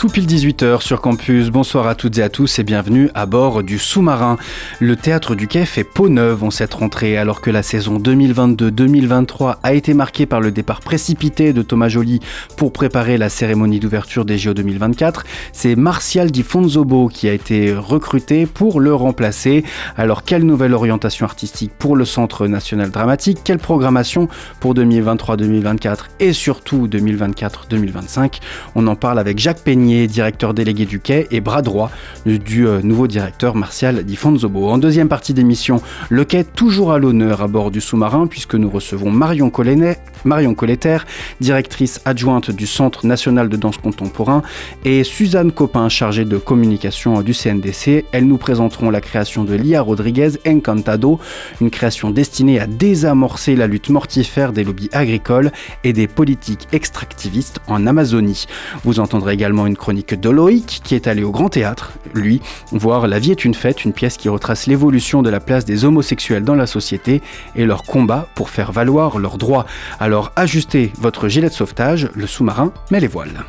[0.00, 3.62] Tout pile 18h sur campus, bonsoir à toutes et à tous et bienvenue à bord
[3.62, 4.38] du sous-marin.
[4.78, 9.56] Le théâtre du Quai fait peau neuve en cette rentrée alors que la saison 2022-2023
[9.62, 12.20] a été marquée par le départ précipité de Thomas Joly
[12.56, 15.26] pour préparer la cérémonie d'ouverture des JO 2024.
[15.52, 19.64] C'est Martial Di Fonzobo qui a été recruté pour le remplacer.
[19.98, 23.40] Alors quelle nouvelle orientation artistique pour le Centre National Dramatique?
[23.44, 24.28] Quelle programmation
[24.60, 28.40] pour 2023-2024 et surtout 2024-2025
[28.74, 31.90] On en parle avec Jacques Peigny directeur délégué du quai, et bras droit
[32.24, 34.68] du euh, nouveau directeur Martial Di Fonzobo.
[34.68, 38.70] En deuxième partie d'émission, le quai toujours à l'honneur à bord du sous-marin, puisque nous
[38.70, 40.98] recevons Marion, Colletter,
[41.40, 44.42] directrice adjointe du Centre national de danse contemporain,
[44.84, 48.04] et Suzanne Copin, chargée de communication du CNDC.
[48.12, 51.18] Elles nous présenteront la création de Lia Rodriguez Encantado,
[51.60, 55.52] une création destinée à désamorcer la lutte mortifère des lobbies agricoles
[55.84, 58.46] et des politiques extractivistes en Amazonie.
[58.84, 63.08] Vous entendrez également une chronique de Loïc qui est allé au Grand Théâtre, lui, voir
[63.08, 66.44] La vie est une fête, une pièce qui retrace l'évolution de la place des homosexuels
[66.44, 67.22] dans la société
[67.56, 69.66] et leur combat pour faire valoir leurs droits.
[69.98, 73.44] Alors ajustez votre gilet de sauvetage, le sous-marin met les voiles.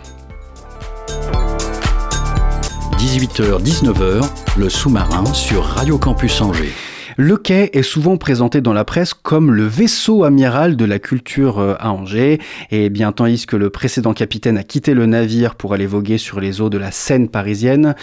[2.97, 4.23] 18h-19h,
[4.57, 6.90] le sous-marin sur Radio Campus Angers.
[7.23, 11.59] Le quai est souvent présenté dans la presse comme le vaisseau amiral de la culture
[11.59, 12.39] euh, à Angers,
[12.71, 16.39] et bien tandis que le précédent capitaine a quitté le navire pour aller voguer sur
[16.39, 17.93] les eaux de la Seine parisienne,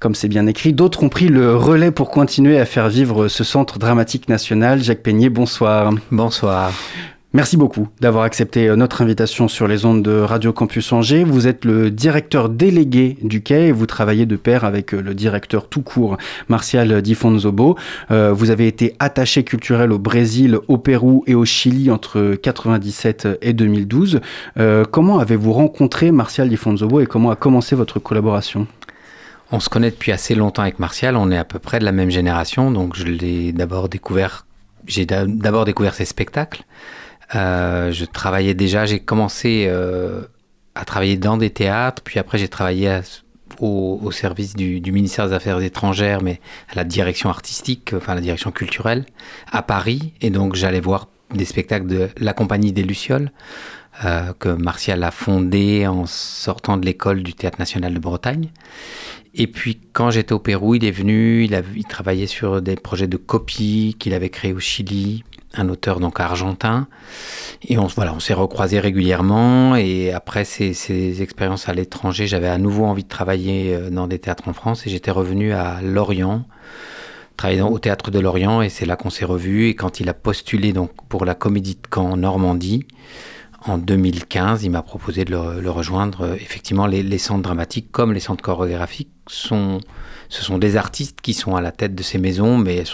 [0.00, 3.44] comme c'est bien écrit, d'autres ont pris le relais pour continuer à faire vivre ce
[3.44, 4.82] centre dramatique national.
[4.82, 5.92] Jacques Peignet, bonsoir.
[6.10, 6.72] Bonsoir.
[7.34, 11.24] Merci beaucoup d'avoir accepté euh, notre invitation sur les ondes de Radio Campus Angers.
[11.24, 15.14] Vous êtes le directeur délégué du quai et vous travaillez de pair avec euh, le
[15.14, 16.16] directeur tout court,
[16.48, 17.76] Martial Di Fonzobo.
[18.12, 23.26] Euh, vous avez été attaché culturel au Brésil, au Pérou et au Chili entre 97
[23.42, 24.20] et 2012.
[24.60, 28.68] Euh, comment avez-vous rencontré Martial Di Fonzobo et comment a commencé votre collaboration?
[29.50, 31.90] On se connaît depuis assez longtemps avec Martial, on est à peu près de la
[31.90, 34.46] même génération, donc je l'ai d'abord découvert,
[34.86, 36.64] j'ai d'abord découvert ses spectacles.
[37.34, 40.22] Euh, je travaillais déjà, j'ai commencé euh,
[40.74, 43.00] à travailler dans des théâtres, puis après j'ai travaillé
[43.58, 46.40] au, service du, ministère des Affaires étrangères, mais
[46.70, 49.04] à la direction artistique, enfin la direction culturelle,
[49.50, 50.12] à Paris.
[50.20, 53.32] Et donc j'allais voir des spectacles de la compagnie des Lucioles,
[54.04, 58.48] euh, que Martial a fondé en sortant de l'école du Théâtre national de Bretagne.
[59.34, 62.76] Et puis quand j'étais au Pérou, il est venu, il, a, il travaillait sur des
[62.76, 65.24] projets de copie qu'il avait créés au Chili,
[65.56, 66.86] un auteur donc argentin.
[67.66, 69.76] Et on, voilà, on s'est recroisés régulièrement.
[69.76, 74.18] Et après ces, ces expériences à l'étranger, j'avais à nouveau envie de travailler dans des
[74.18, 74.86] théâtres en France.
[74.86, 76.44] Et j'étais revenu à Lorient,
[77.36, 78.62] travailler au théâtre de Lorient.
[78.62, 79.68] Et c'est là qu'on s'est revus.
[79.68, 82.86] Et quand il a postulé donc pour la Comédie de Caen Normandie,
[83.66, 86.34] en 2015, il m'a proposé de le, rejoindre.
[86.34, 89.80] Effectivement, les, centres dramatiques comme les centres chorégraphiques sont,
[90.28, 92.84] ce sont des artistes qui sont à la tête de ces maisons, mais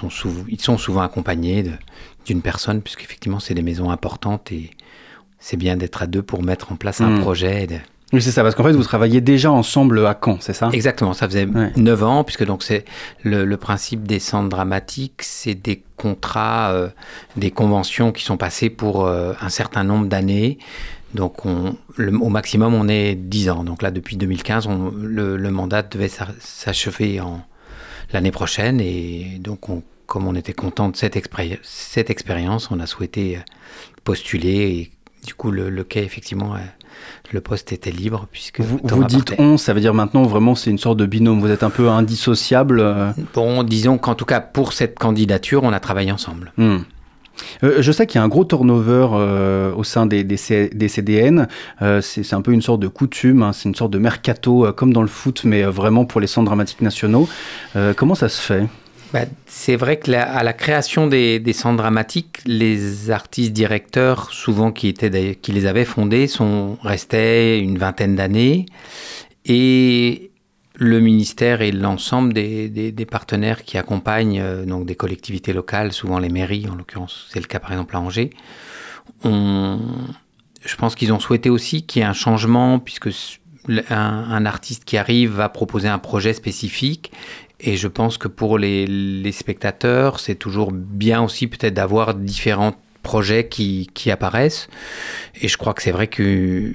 [0.48, 1.72] ils sont souvent accompagnés de,
[2.26, 4.70] d'une personne, puisqu'effectivement, c'est des maisons importantes et
[5.38, 7.20] c'est bien d'être à deux pour mettre en place un mmh.
[7.20, 7.66] projet.
[7.66, 7.76] De...
[8.12, 10.68] Oui, c'est ça, parce qu'en fait, vous travaillez déjà ensemble à Caen, c'est ça?
[10.72, 11.72] Exactement, ça faisait ouais.
[11.76, 12.84] 9 ans, puisque donc c'est
[13.22, 16.88] le, le, principe des centres dramatiques, c'est des contrats, euh,
[17.36, 20.58] des conventions qui sont passées pour euh, un certain nombre d'années.
[21.14, 23.64] Donc, on, le, au maximum, on est 10 ans.
[23.64, 26.10] Donc là, depuis 2015, on, le, le mandat devait
[26.40, 27.20] s'achever
[28.12, 32.80] l'année prochaine, et donc on comme on était content de cette, expéri cette expérience, on
[32.80, 33.38] a souhaité
[34.02, 34.90] postuler et
[35.24, 36.56] du coup le, le quai effectivement
[37.30, 40.70] le poste était libre puisque vous, vous dites on ça veut dire maintenant vraiment c'est
[40.70, 42.82] une sorte de binôme vous êtes un peu indissociable
[43.34, 46.78] bon disons qu'en tout cas pour cette candidature on a travaillé ensemble hmm.
[47.62, 50.70] Euh, je sais qu'il y a un gros turnover euh, au sein des, des, C,
[50.72, 51.48] des CDN.
[51.82, 54.72] Euh, c'est un peu une sorte de coutume, hein, c'est une sorte de mercato, euh,
[54.72, 57.28] comme dans le foot, mais vraiment pour les centres dramatiques nationaux.
[57.76, 58.66] Euh, comment ça se fait?
[59.12, 64.70] Bah, c'est vrai que la, à la création des, centres dramatiques, les artistes directeurs, souvent
[64.70, 68.66] qui, étaient, qui les avaient fondés, sont restés une vingtaine d'années.
[69.44, 70.30] Et
[70.76, 76.28] le ministère et l'ensemble des, partenaires qui accompagnent euh, donc des collectivités locales, souvent les
[76.28, 78.30] mairies, en l'occurrence c'est le cas par exemple à Angers,
[79.24, 83.10] je pense qu'ils ont souhaité aussi qu'il y ait un changement puisque
[83.90, 87.12] un artiste qui arrive va proposer un projet spécifique
[87.62, 92.74] et je pense que pour les, les spectateurs c'est toujours bien aussi peut-être d'avoir différents
[93.02, 94.68] projets qui, qui apparaissent
[95.40, 96.74] et je crois que c'est vrai que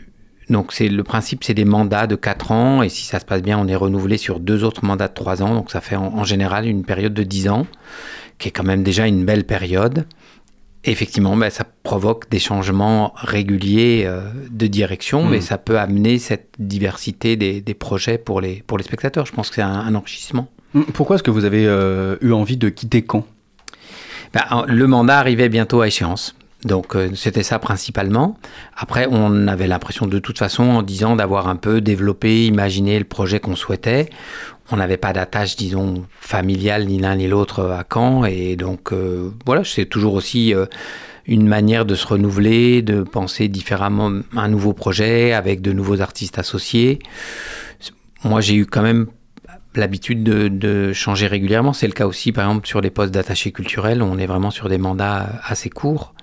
[0.50, 3.42] donc c'est le principe, c'est des mandats de 4 ans et si ça se passe
[3.42, 5.56] bien, on est renouvelé sur deux autres mandats de 3 ans.
[5.56, 7.66] Donc ça fait en, en général une période de 10 ans,
[8.38, 10.06] qui est quand même déjà une belle période.
[10.84, 14.22] Effectivement, ben, ça provoque des changements réguliers euh,
[14.52, 15.32] de direction, Mhm.
[15.32, 19.26] mais ça peut amener cette diversité des, des projets pour les, pour les spectateurs.
[19.26, 20.48] Je pense que c'est un, un enrichissement.
[20.94, 23.26] Pourquoi est-ce que vous avez euh, eu envie de quitter Caen?
[24.34, 26.36] Ben, le mandat arrivait bientôt à échéance.
[26.66, 28.38] Donc euh, c'était ça principalement.
[28.76, 33.06] Après, on avait l'impression de toute façon, en disant d'avoir un peu développé, imaginé le
[33.06, 34.10] projet qu'on souhaitait.
[34.72, 38.26] On n'avait pas d'attache, disons, familiale ni l'un ni l'autre à Caen.
[38.26, 40.66] Et donc euh, voilà, c'est toujours aussi euh,
[41.28, 46.40] une manière de se renouveler, de penser différemment un nouveau projet avec de nouveaux artistes
[46.40, 46.98] associés.
[48.24, 49.06] Moi, j'ai eu quand même
[49.80, 51.74] l'habitude de, changer régulièrement.
[51.74, 54.02] C'est le cas aussi, par exemple, sur les postes d'attaché culturel.
[54.02, 56.14] On est vraiment sur des mandats assez courts.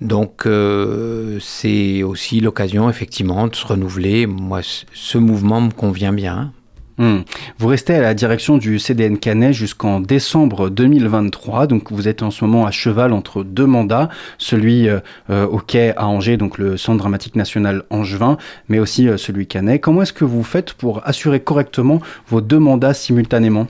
[0.00, 4.26] Donc, euh, c'est aussi l'occasion, effectivement, de se renouveler.
[4.26, 6.52] Moi, ce mouvement me convient bien.
[6.98, 7.24] Hum.
[7.58, 12.30] Vous restez à la direction du CDN Canet jusqu'en décembre 2023, donc vous êtes en
[12.30, 14.08] ce moment à cheval entre deux mandats,
[14.38, 18.36] celui euh, euh, au quai à Angers, donc le Centre dramatique national angevin,
[18.68, 19.80] mais aussi euh, celui Canet.
[19.80, 23.66] Comment est-ce que vous faites pour assurer correctement vos deux mandats simultanément?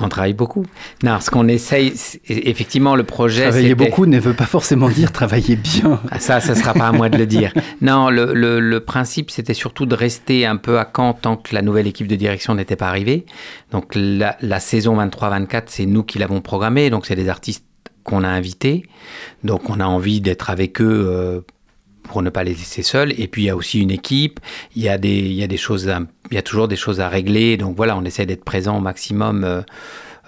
[0.00, 0.66] On travaille beaucoup.
[1.04, 1.92] Non, ce qu'on essaye,
[2.28, 3.42] effectivement, le projet.
[3.44, 6.00] Travailler beaucoup ne veut pas forcément dire travailler bien.
[6.10, 7.52] Ah, Ça, ça sera pas à moi de le dire.
[7.80, 11.54] Non, le, le- le principe, c'était surtout de rester un peu à Caen tant que
[11.54, 13.24] la nouvelle équipe de direction n'était pas arrivée.
[13.70, 16.90] Donc, la, la saison 23-24, c'est nous qui l'avons programmée.
[16.90, 17.64] Donc, c'est des artistes
[18.02, 18.82] qu'on a invités.
[19.44, 21.40] Donc, on a envie d'être avec eux euh,
[22.04, 23.12] pour ne pas les laisser seuls.
[23.18, 24.40] Et puis, il y a aussi une équipe.
[24.76, 25.90] Il y a des, il y a des choses,
[26.30, 27.56] il y a toujours des choses à régler.
[27.56, 29.44] Donc, voilà, on essaie d'être présent au maximum.
[29.44, 29.62] euh,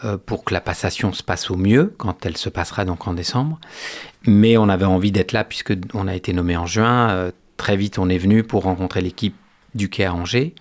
[0.04, 3.14] euh, pour que la passation se passe au mieux quand elle se passera donc en
[3.14, 3.58] décembre.
[4.26, 7.08] Mais on avait envie d'être là puisque on a été nommé en juin.
[7.08, 9.34] Euh, très vite, on est venu pour rencontrer l'équipe
[9.74, 10.54] du quai à Angers.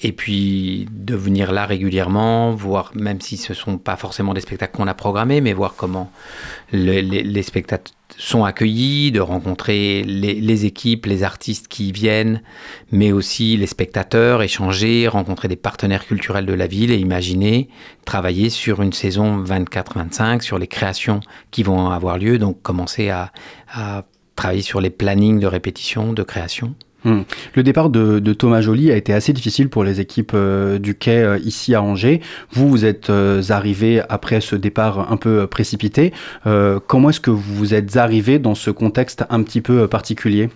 [0.00, 4.40] Et puis de venir là régulièrement, voir, même si ce ne sont pas forcément des
[4.40, 6.12] spectacles qu'on a programmés, mais voir comment
[6.72, 11.92] le- les, les spectateurs sont accueillis, de rencontrer les, les équipes, les artistes qui y
[11.92, 12.42] viennent,
[12.92, 17.68] mais aussi les spectateurs, échanger, rencontrer des partenaires culturels de la ville et imaginer
[18.04, 23.30] travailler sur une saison 24-25, sur les créations qui vont avoir lieu, donc commencer à,
[23.72, 24.04] à
[24.36, 26.74] travailler sur les plannings de répétition, de création.
[27.04, 27.24] Hum.
[27.54, 31.22] Le départ de, Thomas Joly a été assez difficile pour les équipes euh, du quai
[31.22, 32.20] euh, ici à Angers.
[32.50, 36.12] Vous, vous êtes euh, arrivé après ce départ un peu précipité.
[36.86, 40.48] Comment est-ce que vous êtes arrivé dans ce contexte un petit peu particulier?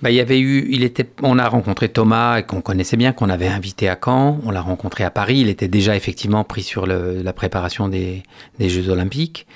[0.00, 3.28] Bah, il y avait eu, il était, on a rencontré Thomas qu'on connaissait bien, qu'on
[3.28, 4.40] avait invité à Caen.
[4.44, 5.38] On l'a rencontré à Paris.
[5.38, 8.22] Il était déjà effectivement pris sur la préparation des,
[8.58, 9.46] des Jeux Olympiques.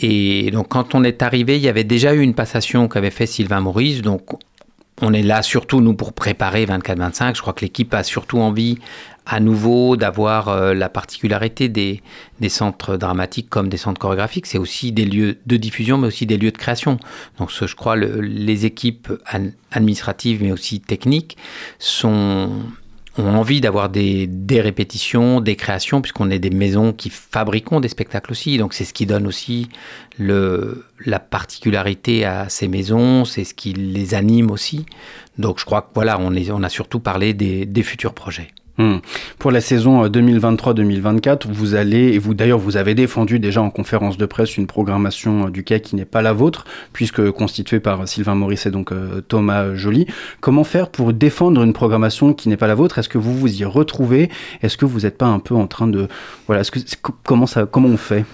[0.00, 3.26] Et donc, quand on est arrivé, il y avait déjà eu une passation qu'avait fait
[3.26, 4.02] Sylvain Maurice.
[4.02, 4.22] Donc,
[5.02, 7.34] on est là surtout, nous, pour préparer 24-25.
[7.36, 8.78] Je crois que l'équipe a surtout envie,
[9.26, 12.02] à nouveau, d'avoir euh, la particularité des,
[12.48, 14.46] centres dramatiques comme des centres chorégraphiques.
[14.46, 16.98] C'est aussi des lieux de diffusion, mais aussi des lieux de création.
[17.38, 21.36] Donc, je crois, le- les équipes ad- administratives, mais aussi techniques,
[21.78, 22.50] sont
[23.16, 27.88] ont envie d'avoir des, des répétitions, des créations, puisqu'on est des maisons qui fabriquons des
[27.88, 28.58] spectacles aussi.
[28.58, 29.68] Donc c'est ce qui donne aussi
[30.18, 34.86] le, la particularité à ces maisons, c'est ce qui les anime aussi.
[35.38, 38.48] Donc je crois que voilà, on, est, on a surtout parlé des, des futurs projets.
[38.76, 39.00] Hum.
[39.38, 43.70] Pour la saison euh, 2023-2024, vous allez, et vous d'ailleurs vous avez défendu déjà en
[43.70, 47.78] conférence de presse une programmation euh, du quai qui n'est pas la vôtre, puisque constituée
[47.78, 50.06] par Sylvain Maurice et donc euh, Thomas Joly.
[50.40, 52.98] Comment faire pour défendre une programmation qui n'est pas la vôtre?
[52.98, 54.28] Est-ce que vous vous y retrouvez?
[54.60, 56.08] Est-ce que vous n'êtes pas un peu en train de...
[56.48, 56.80] Voilà, que,
[57.22, 58.24] comment, ça, comment on fait?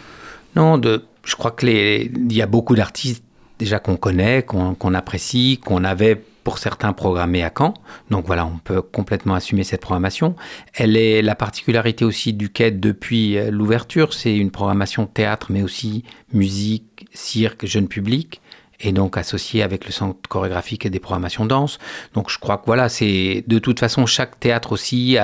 [0.56, 3.24] Non, de, je crois que les, il y a beaucoup d'artistes
[3.58, 7.74] déjà qu'on connaît, qu'on qu'on apprécie, qu'on avait pour certains programmés à Caen.
[8.10, 10.34] Donc voilà, on peut complètement assumer cette programmation.
[10.74, 15.62] Elle est la particularité aussi du quai depuis euh, l'ouverture, c'est une programmation théâtre, mais
[15.62, 18.40] aussi musique, cirque, jeune public
[18.80, 21.78] et donc associé avec le centre chorégraphique et des programmations danse.
[22.14, 25.18] Donc je crois que voilà, c'est de toute façon chaque théâtre aussi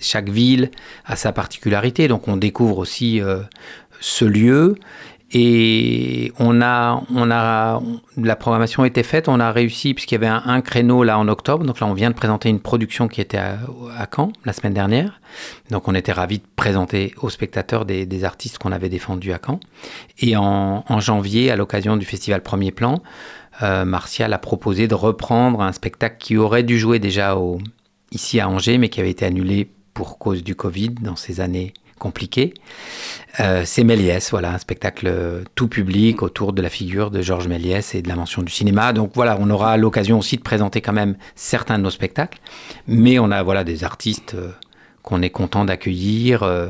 [0.00, 0.70] chaque ville
[1.04, 2.08] a sa particularité.
[2.08, 3.40] Donc on découvre aussi euh,
[4.00, 4.76] ce lieu
[5.30, 7.82] Et on a, on a,
[8.16, 11.66] la programmation était faite, on a réussi, puisqu'il y avait un, créneau là en octobre.
[11.66, 13.58] Donc là, on vient de présenter une production qui était à,
[14.14, 15.20] Caen la semaine dernière.
[15.70, 19.60] Donc on était ravis de présenter aux spectateurs des, artistes qu'on avait défendus à Caen.
[20.18, 23.02] Et en, janvier, à l'occasion du festival Premier Plan,
[23.62, 27.36] euh, Martial a proposé de reprendre un spectacle qui aurait dû jouer déjà
[28.12, 31.74] ici à Angers, mais qui avait été annulé pour cause du Covid dans ces années
[31.98, 32.54] compliqué.
[33.40, 35.12] Euh, c'est Méliès, voilà, un spectacle
[35.54, 38.92] tout public autour de la figure de Georges Méliès et de l'invention du cinéma.
[38.92, 42.38] Donc voilà, on aura l'occasion aussi de présenter quand même certains de nos spectacles,
[42.86, 44.50] mais on a voilà des artistes euh,
[45.08, 46.66] qu'on est content d'accueillir euh,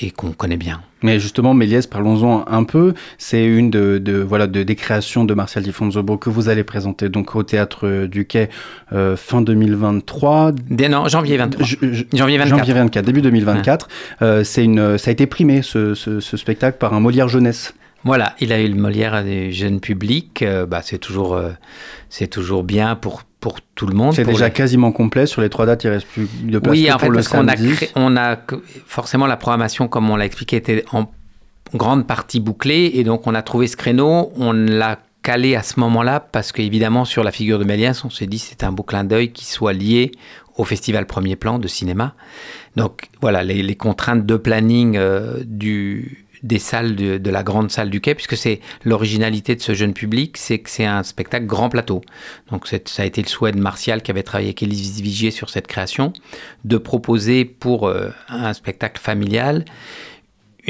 [0.00, 0.80] et qu'on connaît bien.
[1.02, 2.94] Mais justement, Méliès, parlons-en un peu.
[3.18, 6.64] C'est une de, de, voilà de, des créations de Martial Di Fonzobo que vous allez
[6.64, 8.48] présenter donc au théâtre du Quai
[8.94, 10.52] euh, fin 2023.
[10.70, 11.66] Dès, non, janvier 23.
[11.66, 12.58] Je, je, janvier 24.
[12.58, 13.88] Janvier 24, début 2024.
[13.88, 14.26] Ouais.
[14.26, 17.74] Euh, c'est une, ça a été primé ce, ce, ce, spectacle par un Molière jeunesse.
[18.04, 20.40] Voilà, il a eu le Molière des jeunes publics.
[20.40, 21.38] Euh, bah, c'est toujours,
[22.08, 24.12] c'est toujours bien pour pour tout le monde.
[24.12, 24.52] C'est déjà les...
[24.52, 25.24] quasiment complet.
[25.24, 27.28] Sur les trois dates, il reste plus de place oui, en fait, pour le parce
[27.28, 27.90] qu'on a, cré...
[27.94, 28.36] on a
[28.88, 31.08] forcément la programmation, comme on l'a expliqué, était en
[31.72, 32.90] grande partie bouclée.
[32.94, 34.32] Et donc, on a trouvé ce créneau.
[34.34, 38.26] On l'a calé à ce moment-là parce qu'évidemment, sur la figure de Méliès, on s'est
[38.26, 40.10] dit c'est un beau clin d'œil qui soit lié
[40.56, 42.14] au Festival Premier Plan de cinéma.
[42.74, 47.70] Donc, voilà, les, les contraintes de planning euh, du des salles de, de, la grande
[47.70, 51.46] salle du quai, puisque c'est l'originalité de ce jeune public, c'est que c'est un spectacle
[51.46, 52.00] grand plateau.
[52.50, 55.50] Donc ça a été le souhait de Martial, qui avait travaillé avec Élise Vigier sur
[55.50, 56.12] cette création,
[56.64, 59.64] de proposer pour euh, un spectacle familial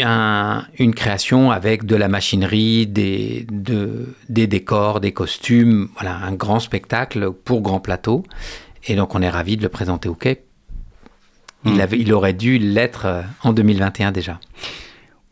[0.02, 6.32] un, une création avec de la machinerie, des, de, des décors, des costumes, voilà, un
[6.32, 8.24] grand spectacle pour grand plateau.
[8.86, 10.42] Et donc on est ravis de le présenter au quai.
[11.64, 14.38] Il, avait, il aurait dû l'être euh, en 2021 déjà.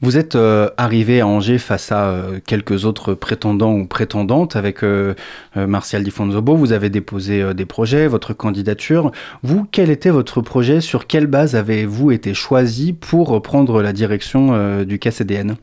[0.04, 4.84] Vous êtes euh, arrivé à Angers face à euh, quelques autres prétendants ou prétendantes avec
[4.84, 5.14] euh,
[5.56, 6.56] Martial Di Fonzobo.
[6.56, 9.12] Vous avez déposé des projets, votre candidature.
[9.42, 10.82] Vous, quel était votre projet?
[10.82, 15.56] Sur quelle base avez-vous été choisi pour prendre la direction du KCDN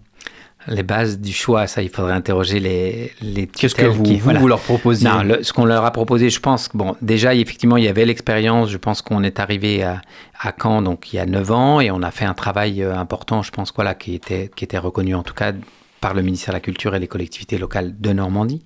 [0.68, 4.26] les bases du choix, ça, il faudrait interroger les, les Qu'est-ce que vous, qui, vous,
[4.26, 4.40] voilà.
[4.40, 7.78] vous, leur proposiez Non, le, ce qu'on leur a proposé, je pense, bon, déjà, effectivement,
[7.78, 8.70] il y avait l'expérience.
[8.70, 10.02] Je pense qu'on est arrivé à,
[10.40, 12.96] à, Caen, donc il y a 9 ans, et on a fait un travail euh,
[12.96, 15.54] important, je pense, voilà, qui était, qui était reconnu en tout cas
[16.02, 18.64] par le ministère de la Culture et les collectivités locales de Normandie.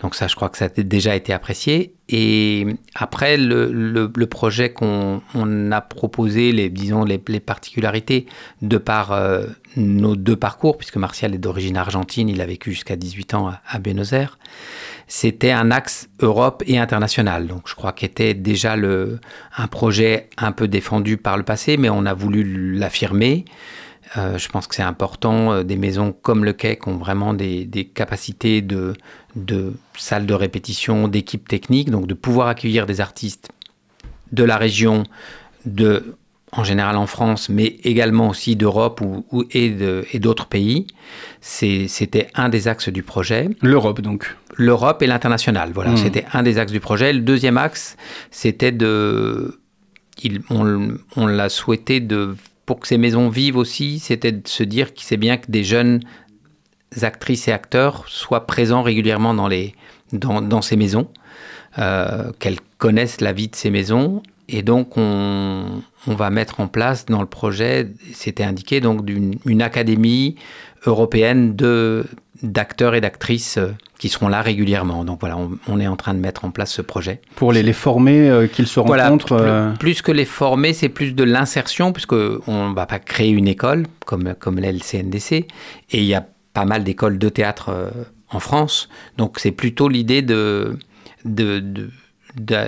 [0.00, 1.94] Donc ça, je crois que ça a déjà été apprécié.
[2.08, 2.66] Et
[2.96, 8.26] après, le, projet qu'on on a proposé, les, disons, les, les particularités
[8.60, 12.96] de par euh, nos deux parcours, puisque Martial est d'origine argentine, il a vécu jusqu'à
[12.96, 14.38] 18 ans à, à Buenos Aires,
[15.06, 17.46] c'était un axe Europe et international.
[17.46, 19.20] Donc je crois qu'était déjà le,
[19.56, 23.44] un projet un peu défendu par le passé, mais on a voulu l'affirmer.
[24.16, 25.52] Euh, je pense que c'est important.
[25.52, 28.94] Euh, des maisons comme le Quai qui ont vraiment des, des capacités de,
[29.34, 33.50] de salles de répétition, d'équipes techniques, donc de pouvoir accueillir des artistes
[34.32, 35.04] de la région,
[35.66, 36.16] de,
[36.52, 40.86] en général en France, mais également aussi d'Europe ou, ou, et d'autres pays.
[41.40, 43.48] C'était un des axes du projet.
[43.60, 44.36] L'Europe, donc.
[44.56, 45.90] L'Europe et l'international, voilà.
[45.90, 45.96] Mmh.
[45.96, 47.12] C'était un des axes du projet.
[47.12, 47.96] Le deuxième axe,
[48.30, 49.60] c'était de.
[50.22, 54.62] Il, on, on l'a souhaité de pour que ces maisons vivent aussi, c'était de se
[54.62, 56.00] dire que c'est bien que des jeunes
[57.02, 59.74] actrices et acteurs soient présents régulièrement dans, les,
[60.12, 61.08] dans, ces maisons,
[61.78, 64.22] euh, qu'elles connaissent la vie de ces maisons.
[64.48, 69.36] Et donc, on, on, va mettre en place dans le projet, c'était indiqué, donc une,
[69.46, 70.36] une académie
[70.86, 72.04] européenne de,
[72.44, 73.58] d'acteurs et d'actrices
[73.98, 75.04] qui seront là régulièrement.
[75.04, 77.20] Donc voilà, on, on, est en train de mettre en place ce projet.
[77.36, 79.70] Pour les, les former, euh, qu'ils se voilà, rencontrent euh...
[79.70, 83.48] plus, plus, que les former, c'est plus de l'insertion, puisqu'on ne va pas créer une
[83.48, 85.32] école comme, comme l'est le CNDC.
[85.32, 85.46] Et
[85.92, 87.90] il y a pas mal d'écoles de théâtre euh,
[88.30, 88.88] en France.
[89.16, 90.78] Donc c'est plutôt l'idée de,
[91.24, 91.90] de, de,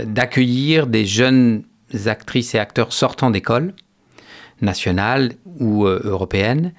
[0.04, 1.64] d'accueillir des jeunes
[2.06, 3.74] actrices et acteurs sortant d'écoles
[4.60, 6.72] nationales ou euh, européennes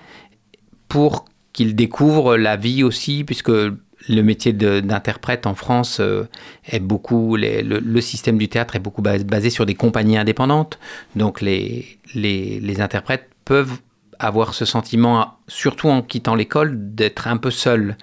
[0.88, 1.26] pour
[1.58, 6.26] qu'ils découvrent la vie aussi, puisque le métier d'interprète en France euh,
[6.70, 10.78] est beaucoup, le, système du théâtre est beaucoup basé sur des compagnies indépendantes.
[11.16, 13.80] Donc les, les, les interprètes peuvent
[14.20, 17.98] avoir ce sentiment, surtout en quittant l'école, d'être un peu seuls.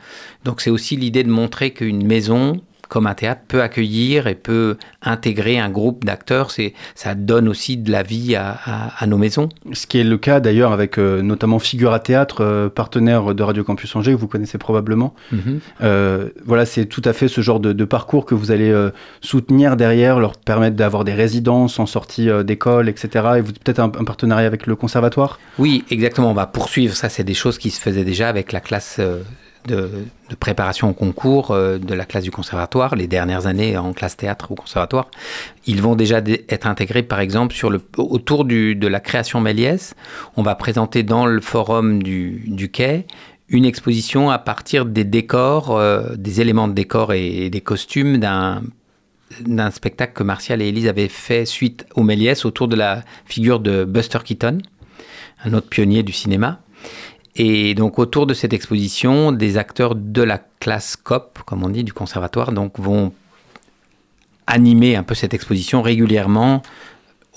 [0.45, 2.61] Donc c'est aussi l'idée de montrer qu'une maison,
[2.95, 6.53] comme un théâtre peut accueillir et peut intégrer un groupe d'acteurs.
[6.53, 9.49] C'est, ça donne aussi de la vie à, à, à, nos maisons.
[9.73, 13.65] Ce qui est le cas d'ailleurs avec euh, notamment Figura Théâtre, euh, partenaire de Radio
[13.65, 15.13] Campus Angers, que vous connaissez probablement.
[15.33, 15.59] Mm -hmm.
[15.83, 18.73] euh, voilà, c'est tout à fait ce genre de, de parcours que vous allez
[19.21, 23.05] soutenir derrière, leur permettre d'avoir des résidences en sortie d'école, etc.
[23.39, 25.33] Et vous peut-être un, un, partenariat avec le conservatoire?
[25.59, 26.31] Oui, exactement.
[26.31, 26.95] On va poursuivre.
[26.95, 29.01] Ça, c'est des choses qui se faisaient déjà avec la classe
[29.67, 29.91] de,
[30.41, 34.53] préparation au concours euh, de la classe du conservatoire, les dernières années en classe théâtre
[34.53, 35.11] au conservatoire,
[35.67, 39.41] ils vont déjà dé- être intégrés, par exemple, sur le, autour du, de la création
[39.41, 39.95] Méliès.
[40.37, 43.07] On va présenter dans le forum du, du quai
[43.49, 48.19] une exposition à partir des décors, euh, des éléments de décor et, et des costumes
[48.19, 48.63] d'un
[49.41, 53.59] d'un spectacle que Martial et Élise avaient fait suite au Méliès autour de la figure
[53.59, 54.59] de Buster Keaton,
[55.45, 56.61] un autre pionnier du cinéma.
[57.37, 61.85] Et donc autour de cette exposition, des acteurs de la classe COP, comme on dit,
[61.85, 63.13] du conservatoire, donc vont
[64.47, 66.63] animer un peu cette exposition régulièrement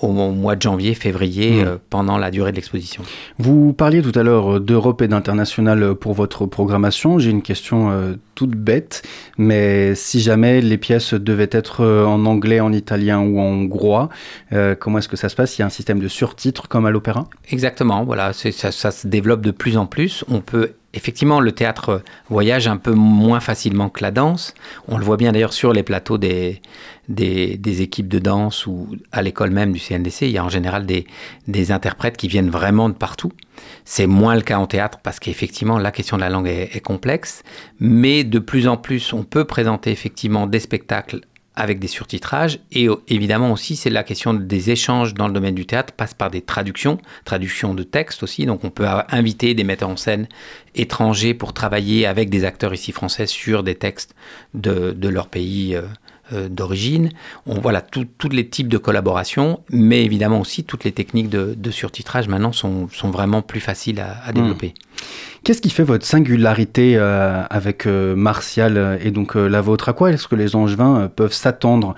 [0.00, 1.66] au mois de janvier, février, Mmh.
[1.66, 3.02] euh, pendant la durée de l'exposition.
[3.38, 7.18] Vous parliez tout à l'heure d'Europe et d'international pour votre programmation.
[7.18, 9.02] J'ai une question euh, toute bête,
[9.36, 14.10] mais si jamais les pièces devaient être euh, en anglais, en italien ou en hongrois,
[14.52, 15.58] euh, comment est-ce que ça se passe?
[15.58, 17.26] Il y a un système de surtitres comme à l'opéra?
[17.50, 20.24] Exactement, voilà, ça, se développe de plus en plus.
[20.28, 24.54] On peut effectivement le théâtre voyage un peu moins facilement que la danse.
[24.86, 26.60] On le voit bien d'ailleurs sur les plateaux des,
[27.10, 30.22] équipes de danse ou à l'école même du CNDC.
[30.22, 33.32] Il y a en général des interprètes qui viennent vraiment de partout.
[33.84, 37.42] C'est moins le cas en théâtre parce qu'effectivement la question de la langue est, complexe,
[37.80, 41.20] mais de plus en plus on peut présenter effectivement des spectacles
[41.54, 42.60] avec des surtitrages.
[42.70, 46.14] Et euh, évidemment aussi, c'est la question des échanges dans le domaine du théâtre, passe
[46.14, 48.46] par des traductions, traductions de textes aussi.
[48.46, 50.28] Donc on peut inviter des metteurs en scène
[50.76, 54.14] étrangers pour travailler avec des acteurs ici français sur des textes
[54.54, 55.74] de, de leur pays.
[55.74, 55.82] euh,
[56.32, 57.10] euh, d'origine.
[57.46, 61.70] On voilà tous les types de collaboration, mais évidemment aussi toutes les techniques de, de
[61.70, 64.74] surtitrage maintenant sont, sont vraiment plus faciles à, à développer.
[65.44, 69.88] Qu'est-ce qui fait votre singularité euh, avec euh, Martial et donc la vôtre?
[69.88, 71.94] À quoi est-ce que les Angevins peuvent s'attendre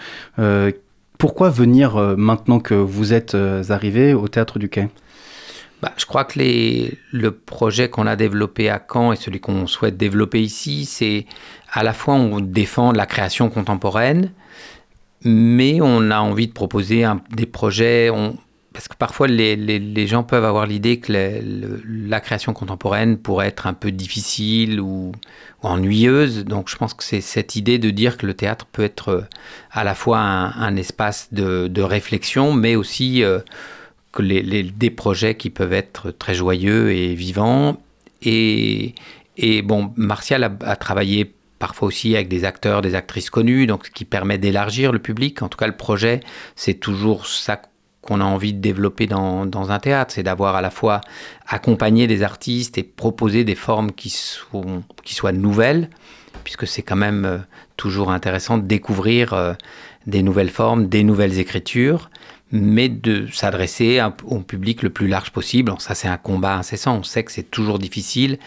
[1.19, 3.37] Pourquoi venir maintenant que vous êtes
[3.69, 4.89] arrivé au Théâtre du Quai?
[5.83, 9.97] Bah, je crois que le projet qu'on a développé à Caen et celui qu'on souhaite
[9.97, 11.27] développer ici, c'est
[11.73, 14.33] à la fois on défend la création contemporaine,
[15.25, 18.11] mais on a envie de proposer des projets.
[18.75, 23.73] Parce que parfois les, gens peuvent avoir l'idée que la création contemporaine pourrait être un
[23.75, 25.13] peu difficile ou,
[25.63, 26.45] ennuyeuse.
[26.45, 29.23] Donc je pense que c'est cette idée de dire que le théâtre peut être euh,
[29.73, 33.41] à la fois un, espace de, réflexion, mais aussi euh,
[34.19, 37.81] les, les- des projets qui peuvent être très joyeux et vivants.
[38.23, 38.95] Et,
[39.37, 43.91] et bon, Martial a, travaillé parfois aussi avec des acteurs, des actrices connues, donc ce
[43.91, 45.43] qui permet d'élargir le public.
[45.43, 46.21] En tout cas, le projet,
[46.57, 47.61] c'est toujours ça
[48.03, 51.03] qu'on a envie de développer dans, dans un théâtre, c'est d'avoir à la fois
[51.47, 55.91] accompagné des artistes et proposer des formes qui, sont, qui soient nouvelles,
[56.43, 57.39] puisque c'est quand même euh,
[57.77, 59.53] toujours intéressant de découvrir euh,
[60.07, 62.11] des nouvelles formes, des nouvelles écritures,
[62.53, 65.73] mais de s'adresser au public le plus large possible.
[65.79, 66.99] Ça, c'est un combat incessant.
[66.99, 68.39] On sait que c'est toujours difficile.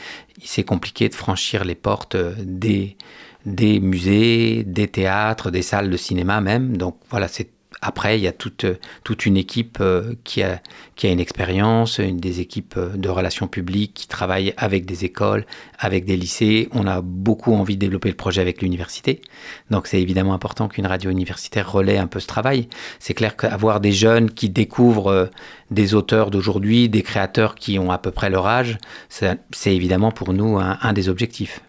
[0.44, 2.98] C'est compliqué de franchir les portes euh, des,
[3.46, 6.78] des musées, des théâtres, des salles de cinéma même.
[6.78, 7.50] Donc voilà, c'est
[7.84, 8.66] après, il y a toute,
[9.04, 10.62] toute une équipe euh, qui, a,
[10.96, 15.04] qui a une expérience, une des équipes euh, de relations publiques qui travaillent avec des
[15.04, 15.46] écoles,
[15.78, 16.70] avec des lycées.
[16.72, 19.22] On a beaucoup envie de développer le projet avec l'université.
[19.70, 22.70] Donc c'est évidemment important qu'une radio universitaire relaie un peu ce travail.
[23.00, 25.26] C'est clair qu'avoir des jeunes qui découvrent euh,
[25.70, 28.78] des auteurs d'aujourd'hui, des créateurs qui ont à peu près leur âge,
[29.10, 31.62] c'est évidemment pour nous un des objectifs.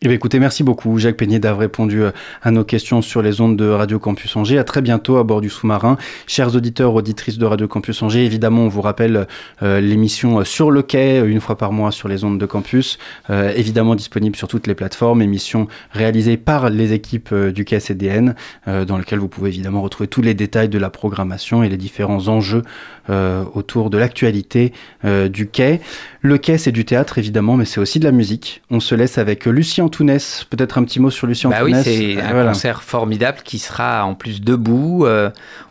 [0.00, 3.40] Eh bien, écoutez, merci beaucoup, Jacques Peignet, d'avoir répondu euh, à nos questions sur les
[3.40, 4.56] ondes de Radio Campus Angers.
[4.56, 5.96] À très bientôt à bord du sous-marin.
[6.28, 9.26] Chers auditeurs, auditrices de Radio Campus Angers, évidemment, on vous rappelle
[9.64, 12.96] euh, l'émission Sur le quai, euh, une fois par mois sur les ondes de campus,
[13.28, 17.80] euh, évidemment disponible sur toutes les plateformes, émission réalisée par les équipes euh, du quai
[17.80, 18.36] CDN,
[18.68, 21.76] euh, dans lequel vous pouvez évidemment retrouver tous les détails de la programmation et les
[21.76, 22.62] différents enjeux
[23.10, 24.72] euh, autour de l'actualité
[25.04, 25.80] euh, du quai.
[26.20, 28.62] Le quai, c'est du théâtre, évidemment, mais c'est aussi de la musique.
[28.70, 30.44] On se laisse avec Lucien Antounès.
[30.50, 32.48] Peut-être un petit mot sur Lucien Bah oui, c'est un voilà.
[32.52, 35.06] concert formidable qui sera en plus debout.
[35.06, 35.30] euh,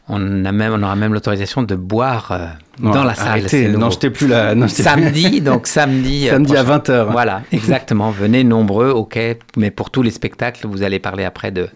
[0.09, 3.41] on, a même, on aura même l'autorisation de boire dans la salle.
[3.77, 6.27] non, je plus non, plus- Samedi, donc samedi.
[6.29, 6.77] Samedi à prochain.
[6.79, 7.11] 20h.
[7.11, 8.11] Voilà, exactement.
[8.11, 9.19] Venez nombreux, ok.
[9.57, 11.67] Mais pour tous les spectacles, vous allez parler après de,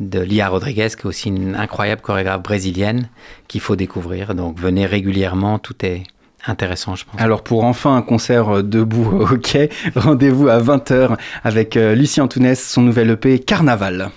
[0.00, 3.08] de Lia Rodriguez, qui est aussi une incroyable chorégraphe brésilienne
[3.48, 4.34] qu'il faut découvrir.
[4.34, 6.04] Donc venez régulièrement, tout est
[6.46, 7.20] intéressant, je pense.
[7.20, 12.24] Alors pour enfin un concert euh, debout au quai, rendez-vous à 20h avec euh, Lucien
[12.24, 14.10] Antounès, son nouvel EP Carnaval.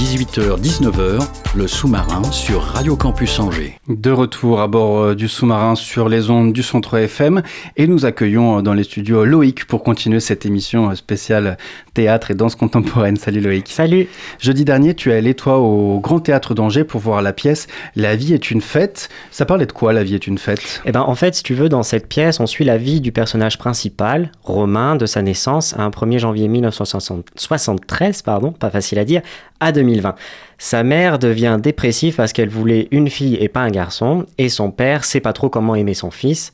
[0.00, 1.20] 18h-19h,
[1.54, 3.78] le sous-marin sur Radio Campus Angers.
[3.86, 7.42] De retour à bord euh, du sous-marin sur les ondes du Centre FM
[7.76, 11.58] et nous accueillons euh, dans les studios Loïc pour continuer cette émission euh, spéciale
[11.92, 13.16] théâtre et danse contemporaine.
[13.18, 13.68] Salut Loïc.
[13.68, 14.08] Salut.
[14.38, 18.16] Jeudi dernier, tu es allé toi au Grand Théâtre d'Angers pour voir la pièce La
[18.16, 19.10] vie est une fête.
[19.30, 20.80] Ça parlait de quoi La vie est une fête?
[20.86, 23.12] Eh ben en fait, si tu veux, dans cette pièce, on suit la vie du
[23.12, 29.04] personnage principal, Romain, de sa naissance à un 1er janvier 1973, pardon, pas facile à
[29.04, 29.20] dire,
[29.60, 30.14] à 2020.
[30.58, 34.70] Sa mère devient dépressive parce qu'elle voulait une fille et pas un garçon, et son
[34.70, 36.52] père sait pas trop comment aimer son fils.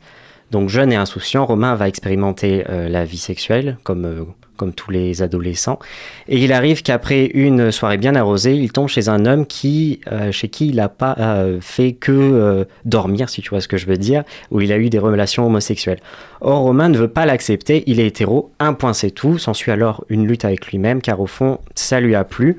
[0.53, 4.23] Donc jeune et insouciant, Romain va expérimenter euh, la vie sexuelle comme, euh,
[4.57, 5.81] comme tous les adolescents.
[6.29, 10.31] Et il arrive qu'après une soirée bien arrosée, il tombe chez un homme qui, euh,
[10.31, 11.17] chez qui il n'a pas
[11.61, 14.23] fait que dormir, si tu vois ce que je veux dire,
[14.53, 15.99] où il a eu des relations homosexuelles.
[16.41, 20.05] Or, Romain ne veut pas l'accepter, il est hétéro, un point c'est tout, s'ensuit alors
[20.09, 22.57] une lutte avec lui-même, car au fond, ça lui a plu.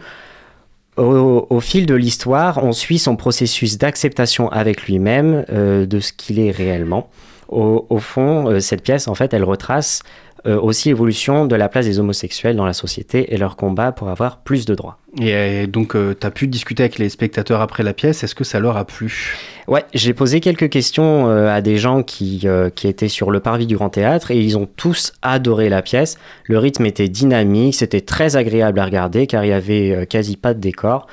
[0.98, 6.12] Au, au fil de l'histoire, on suit son processus d'acceptation avec lui-même euh, de ce
[6.12, 7.10] qu'il est réellement.
[7.50, 10.02] Au, au fond, euh, cette pièce, en fait, elle retrace
[10.46, 14.10] euh, aussi l'évolution de la place des homosexuels dans la société et leur combat pour
[14.10, 14.98] avoir plus de droits.
[15.20, 18.24] Et euh, donc, tu as pu discuter avec les spectateurs après la pièce.
[18.24, 19.36] Est-ce que ça leur a plu?
[19.68, 23.42] Ouais, j'ai posé quelques questions euh, à des gens qui, euh, qui étaient sur le
[23.42, 26.18] parvis du Grand Théâtre et ils ont tous adoré la pièce.
[26.46, 30.38] Le rythme était dynamique, c'était très agréable à regarder car il y avait euh, quasi
[30.38, 31.08] pas de décor.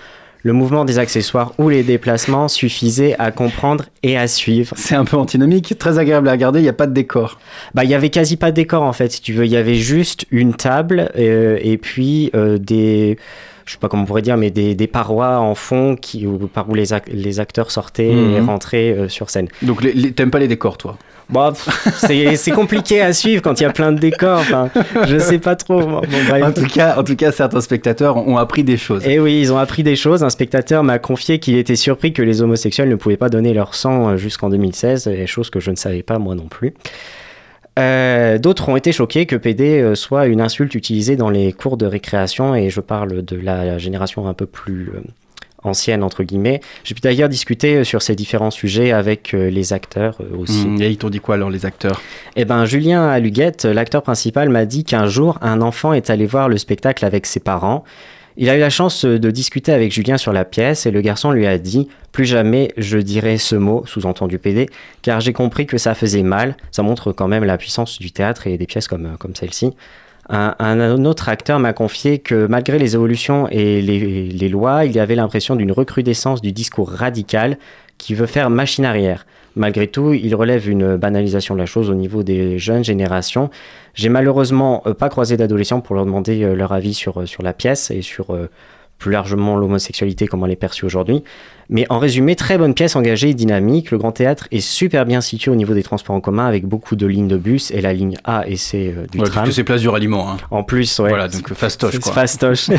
[0.47, 4.75] Le mouvement des accessoires ou les déplacements suffisaient à comprendre et à suivre.
[4.79, 7.39] C'est un peu antinomique, très agréable à regarder, il n'y a pas de décor.
[7.73, 9.47] Bah, il y avait quasi pas de décor en fait, si tu veux.
[9.47, 13.17] Il y avait juste une table euh, et puis euh, des,
[13.65, 16.37] je sais pas comment on pourrait dire, mais des, des parois en fond qui, où-
[16.47, 18.47] par où les, ac- les acteurs sortaient et Mhm.
[18.51, 19.49] rentraient euh, sur scène.
[19.63, 20.99] Donc, les- les- t'aimes pas les décors, toi?
[21.31, 21.53] Bon,
[21.97, 24.41] c'est compliqué à suivre quand il y a plein de décors.
[24.41, 24.71] Enfin,
[25.07, 25.81] je sais pas trop.
[25.81, 26.03] Bon,
[26.43, 29.07] en tout, cas, en tout cas, certains spectateurs ont appris des choses.
[29.07, 30.23] Et oui, ils ont appris des choses.
[30.23, 33.75] Un spectateur m'a confié qu'il était surpris que les homosexuels ne pouvaient pas donner leur
[33.75, 36.75] sang euh, jusqu'en 2016, et chose que je ne savais pas moi non plus.
[37.79, 41.77] Euh, D'autres ont été choqués que PD euh, soit une insulte utilisée dans les cours
[41.77, 44.91] de récréation, et je parle de la génération un peu plus
[45.65, 46.61] ancienne, entre guillemets.
[46.85, 50.67] J'ai pu d'ailleurs discuter euh, sur ces différents sujets avec euh, les acteurs euh, aussi.
[50.67, 52.01] Mmh, et ils t'ont dit quoi alors, les acteurs?
[52.37, 56.49] Eh ben, Julien Aluguette, l'acteur principal, m'a dit qu'un jour, un enfant est allé voir
[56.49, 57.85] le spectacle avec ses parents.
[58.37, 61.31] Il a eu la chance de discuter avec Julien sur la pièce et le garçon
[61.31, 64.69] lui a dit Plus jamais je dirai ce mot, sous-entendu PD,
[65.03, 66.57] car j'ai compris que ça faisait mal.
[66.73, 69.71] Ça montre quand même la puissance du théâtre et des pièces comme, comme celle-ci.
[70.31, 75.15] Un, autre acteur m'a confié que malgré les évolutions et les, lois, il y avait
[75.15, 77.59] l'impression d'une recrudescence du discours radical
[77.99, 79.27] qui veut faire machine arrière.
[79.57, 83.51] Malgré tout, il relève une banalisation de la chose au niveau des jeunes générations.
[83.95, 87.45] J'ai malheureusement euh, pas croisé d'adolescents pour leur demander euh, leur avis sur, euh, sur
[87.45, 88.37] la pièce et sur
[88.99, 91.23] plus largement l'homosexualité, comment elle est perçue aujourd'hui.
[91.71, 93.91] Mais en résumé, très bonne pièce engagée et dynamique.
[93.91, 96.97] Le Grand Théâtre est super bien situé au niveau des transports en commun avec beaucoup
[96.97, 99.35] de lignes de bus et la ligne A et C euh, du Ouais, tram.
[99.37, 100.31] parce que c'est place du ralliement.
[100.31, 100.37] Hein.
[100.51, 101.09] En plus, ouais.
[101.09, 102.13] Voilà, donc fastoche, C'est quoi.
[102.13, 102.71] fastoche.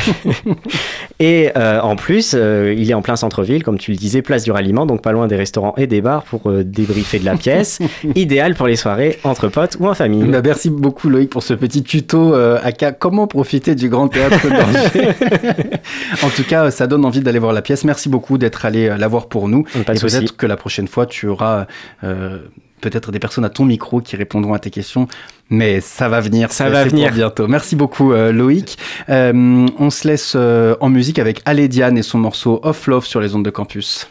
[1.18, 4.44] et euh, en plus, euh, il est en plein centre-ville, comme tu le disais, place
[4.44, 7.36] du ralliement, donc pas loin des restaurants et des bars pour euh, débriefer de la
[7.36, 7.78] pièce.
[8.14, 10.24] Idéal pour les soirées entre potes ou en famille.
[10.24, 14.46] Bah, merci beaucoup Loïc pour ce petit tuto euh, à comment profiter du grand théâtre
[14.48, 15.14] d'Angers?
[16.22, 17.84] en tout cas, ça donne envie d'aller voir la pièce.
[17.84, 19.64] Merci beaucoup d'être allé euh, la voir pour nous.
[19.84, 21.66] Pas Et peut-être que la prochaine fois, tu auras
[22.04, 22.38] euh,
[22.80, 25.08] peut-être des personnes à ton micro qui répondront à tes questions.
[25.50, 26.52] Mais ça va venir.
[26.52, 27.12] Ça va venir.
[27.12, 27.48] bientôt.
[27.48, 28.78] Merci beaucoup euh, Loïc.
[29.08, 33.34] Euh, on se laisse en musique avec Alédiane et son morceau Off Love sur les
[33.34, 34.08] ondes de campus.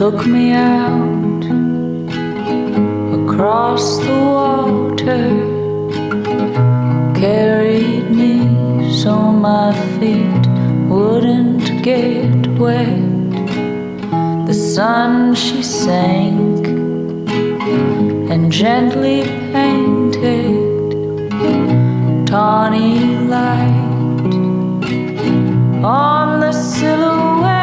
[0.00, 1.44] Took me out
[3.20, 5.28] across the water,
[7.14, 8.34] carried me
[8.90, 10.44] so my feet
[10.88, 13.30] wouldn't get wet.
[14.46, 16.66] The sun she sank
[18.32, 20.92] and gently painted
[22.26, 24.32] tawny light
[25.84, 27.59] on the silhouette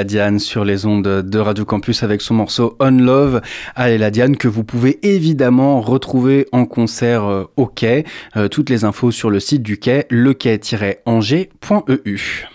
[0.00, 3.42] Allez la Diane sur les ondes de Radio Campus avec son morceau On Love.
[3.74, 8.06] Allez la Diane que vous pouvez évidemment retrouver en concert euh, au quai.
[8.34, 12.48] Euh, toutes les infos sur le site du quai, lequai-angers.eu.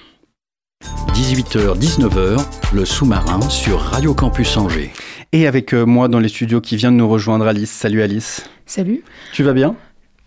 [1.14, 4.92] 18h-19h, le sous-marin sur Radio Campus Angers.
[5.32, 7.70] Et avec euh, moi dans les studios qui vient de nous rejoindre Alice.
[7.70, 8.50] Salut Alice.
[8.66, 9.04] Salut,
[9.34, 9.76] Tu vas bien?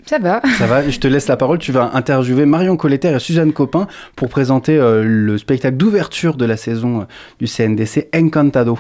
[0.09, 1.59] Ça va Ça va Je te laisse la parole.
[1.59, 6.47] Tu vas interviewer Marion Colletter et Suzanne Copin pour présenter euh, le spectacle d'ouverture de
[6.47, 7.05] la saison euh,
[7.39, 8.79] du CNDC Encantado.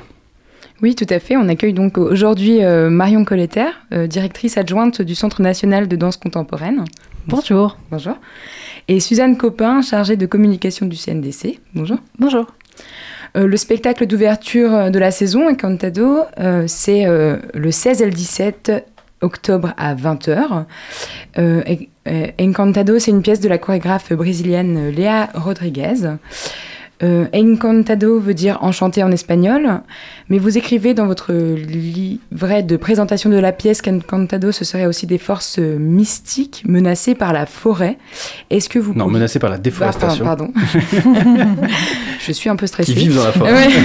[0.81, 1.37] Oui, tout à fait.
[1.37, 6.17] On accueille donc aujourd'hui euh, Marion Colletter, euh, directrice adjointe du Centre national de danse
[6.17, 6.85] contemporaine.
[7.27, 7.77] Bonjour.
[7.91, 8.14] Bonjour.
[8.88, 11.61] Et Suzanne Copin, chargée de communication du CNDC.
[11.75, 11.99] Bonjour.
[12.19, 12.47] Bonjour.
[13.37, 18.12] Euh, le spectacle d'ouverture de la saison, Encantado, euh, c'est euh, le 16 et le
[18.12, 18.73] 17
[19.20, 20.64] octobre à 20h.
[21.38, 21.62] Euh,
[22.09, 25.94] euh, Encantado, c'est une pièce de la chorégraphe brésilienne Léa Rodriguez.
[27.04, 29.83] Euh, Encantado veut dire enchanté en espagnol,
[30.28, 35.07] mais vous écrivez dans votre livret de présentation de la pièce qu'Encantado, ce serait aussi
[35.07, 37.98] des forces euh, mystiques menacées par la forêt.
[38.50, 40.24] Est-ce que vous Non, pourriez- menacé par la déforestation.
[40.24, 40.52] Ah, pardon.
[42.26, 42.94] Je suis un peu stressée.
[42.94, 43.52] Qui vivent dans la forêt.
[43.52, 43.68] Ouais.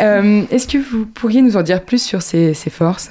[0.00, 3.10] Euh, Est-ce que vous pourriez nous en dire plus sur ces, ces forces?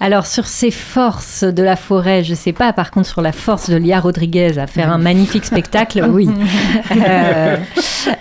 [0.00, 2.72] Alors sur ces forces de la forêt, je sais pas.
[2.72, 6.28] Par contre sur la force de Lia Rodriguez à faire un magnifique spectacle, oui.
[6.96, 7.56] Euh,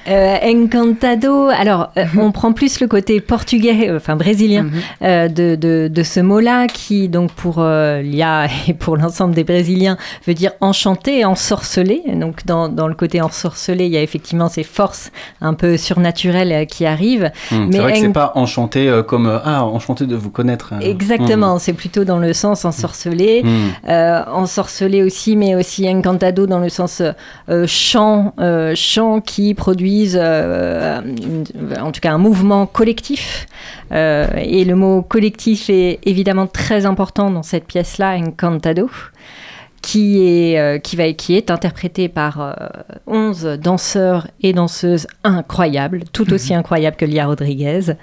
[0.09, 1.49] euh, Encantado.
[1.49, 4.71] Alors euh, on prend plus le côté portugais, euh, enfin brésilien Mhm.
[5.03, 9.43] euh, de, de, de ce mot-là qui donc pour euh, Lia et pour l'ensemble des
[9.43, 12.01] Brésiliens veut dire enchanté, ensorcelé.
[12.15, 15.11] Donc dans, dans le côté ensorcelé, il y a effectivement ces forces
[15.41, 17.31] un peu surnaturelles euh, qui arrivent.
[17.51, 20.73] Mais c'est vrai que c'est pas enchanté euh, comme euh, ah enchanté de vous connaître.
[20.73, 20.79] euh.
[20.81, 23.41] Exactement, c'est plutôt dans le sens ensorcelé.
[23.43, 23.49] Hum.
[23.49, 23.71] Hum.
[23.89, 27.01] Euh, ensorcelé aussi, mais aussi encantado dans le sens
[27.49, 31.43] euh, chant, euh, chant qui produisent une-
[31.81, 33.45] en tout cas un mouvement collectif.
[33.91, 38.89] Et le mot collectif est évidemment très important dans cette pièce-là, Encantado.
[39.87, 42.51] Qui est, euh, qui, va, qui est interprété par euh,
[43.07, 47.93] 11 danseurs et danseuses incroyables, tout aussi incroyables que Lia Rodriguez,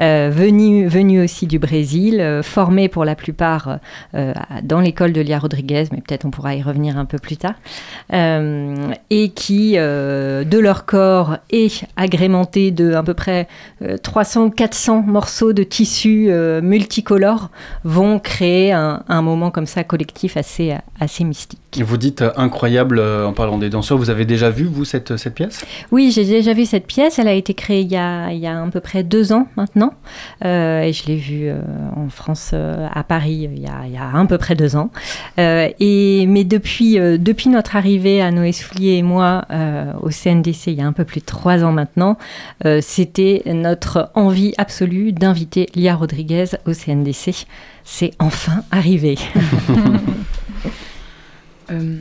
[0.00, 3.80] euh, venus venus aussi du Brésil, euh, formés pour la plupart
[4.14, 7.36] euh, dans l'école de Lia Rodriguez, mais peut-être on pourra y revenir un peu plus
[7.36, 7.54] tard,
[8.12, 13.48] euh, et qui, euh, de leur corps, est agrémenté de à peu près
[13.82, 17.50] 300-400 morceaux de tissu euh, multicolores,
[17.82, 21.82] vont créer un, un moment comme ça collectif assez, assez mystique.
[21.82, 23.96] Vous dites euh, incroyable euh, en parlant des danseurs.
[23.96, 25.64] Vous avez déjà vu vous cette cette pièce?
[25.90, 27.18] Oui, j'ai déjà vu cette pièce.
[27.18, 29.46] Elle a été créée il y a, il y a à peu près deux ans
[29.56, 29.94] maintenant.
[30.44, 31.60] Euh, et je l'ai vue euh,
[31.96, 34.76] en France, euh, à Paris, il y, a, il y a à peu près deux
[34.76, 34.90] ans.
[35.38, 39.44] Et, mais depuis, depuis notre arrivée à Noé Soulier et moi
[40.02, 42.16] au CNDC, il y a un peu plus de trois ans maintenant,
[42.80, 47.46] c'était notre envie absolue d'inviter Lia Rodriguez au CNDC.
[47.84, 49.16] C'est enfin arrivé.
[51.72, 51.96] Euh,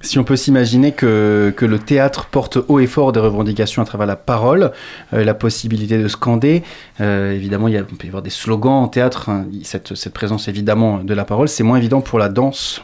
[0.00, 3.84] Si on peut s'imaginer que, que le théâtre porte haut et fort des revendications à
[3.84, 4.72] travers la parole,
[5.12, 6.62] euh, la possibilité de scander,
[7.00, 10.98] euh, évidemment il, peut y avoir des slogans en théâtre, hein, cette, cette présence évidemment
[10.98, 12.82] de la parole, c'est moins évident pour la danse.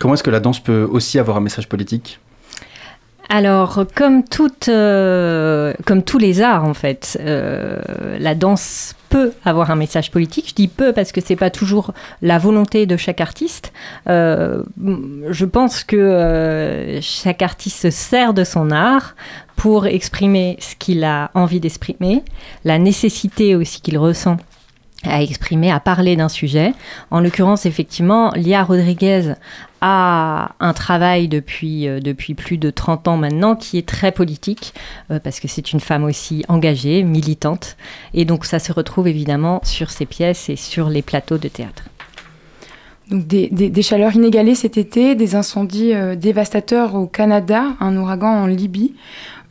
[0.00, 2.20] Comment est-ce que la danse peut aussi avoir un message politique?
[3.28, 10.10] Alors, comme, toute, comme tous les arts, en fait, la danse peut avoir un message
[10.10, 10.48] politique.
[10.48, 13.72] Je dis peu parce que c'est pas toujours la volonté de chaque artiste.
[14.08, 14.64] Euh,
[15.30, 19.14] je pense que euh, chaque artiste se sert de son art
[19.54, 22.24] pour exprimer ce qu'il a envie d'exprimer,
[22.64, 24.36] la nécessité aussi qu'il ressent
[25.06, 26.72] à exprimer, à parler d'un sujet.
[27.10, 29.34] En l'occurrence, effectivement, Lia Rodriguez
[29.80, 34.72] a un travail depuis, euh, depuis plus de 30 ans maintenant qui est très politique,
[35.10, 37.76] euh, parce que c'est une femme aussi engagée, militante,
[38.14, 41.84] et donc ça se retrouve évidemment sur ses pièces et sur les plateaux de théâtre.
[43.10, 47.96] Donc des, des- des chaleurs inégalées cet été, des incendies euh, dévastateurs au Canada, un
[47.96, 48.94] ouragan en Libye.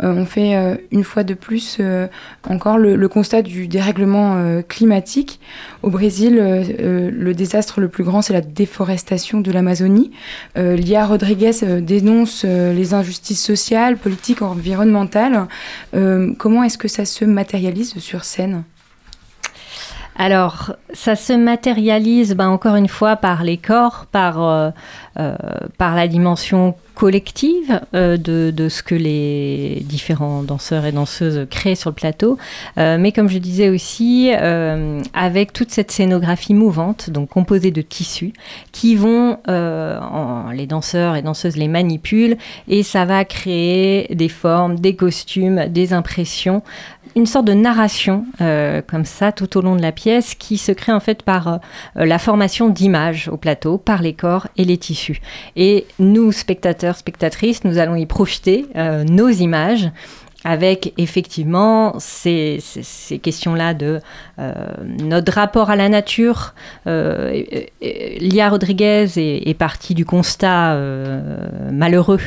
[0.01, 2.07] Euh, on fait euh, une fois de plus euh,
[2.49, 5.39] encore le, le constat du dérèglement euh, climatique.
[5.83, 10.11] Au Brésil, le désastre le plus grand, c'est la déforestation de l'Amazonie.
[10.55, 11.51] Lia Rodriguez
[11.81, 15.47] dénonce les injustices sociales, politiques, environnementales.
[15.91, 18.63] Comment est-ce que ça se matérialise sur scène?
[20.15, 24.69] Alors, ça se matérialise ben, encore une fois par les corps, par, euh,
[25.19, 25.35] euh,
[25.79, 31.95] la dimension collective euh, de, ce que les différents danseurs et danseuses créent sur le
[31.95, 32.37] plateau.
[32.77, 34.31] Mais comme je disais aussi,
[35.13, 38.33] avec toute cette scénographie mouvante, donc composée de tissus,
[38.71, 42.37] qui vont, les danseurs et danseuses les manipulent,
[42.67, 46.61] et ça va créer des formes, des costumes, des impressions
[47.15, 50.71] une sorte de narration euh, comme ça tout au long de la pièce qui se
[50.71, 51.57] crée en fait par euh,
[51.95, 55.21] la formation d'images au plateau, par les corps et les tissus.
[55.55, 59.89] Et nous, spectateurs, spectatrices, nous allons y projeter euh, nos images
[60.45, 63.99] avec effectivement ces, ces- ces questions-là de
[64.39, 64.53] euh,
[65.01, 66.53] notre rapport à la nature.
[66.87, 67.43] Euh,
[67.81, 72.19] Lia Rodriguez est, est partie du constat euh, malheureux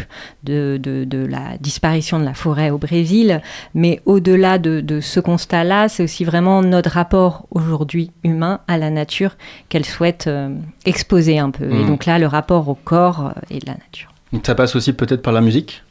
[0.44, 3.40] de, de- de la disparition de la forêt au Brésil,
[3.74, 8.90] mais au-delà de, de ce constat-là, c'est aussi vraiment notre rapport aujourd'hui humain à la
[8.90, 9.36] nature
[9.68, 10.28] qu'elle souhaite
[10.84, 11.64] exposer un peu.
[11.64, 11.86] Et Mhm.
[11.86, 14.10] donc là, le rapport au corps et de la nature.
[14.44, 15.82] Ça passe aussi peut-être par la musique?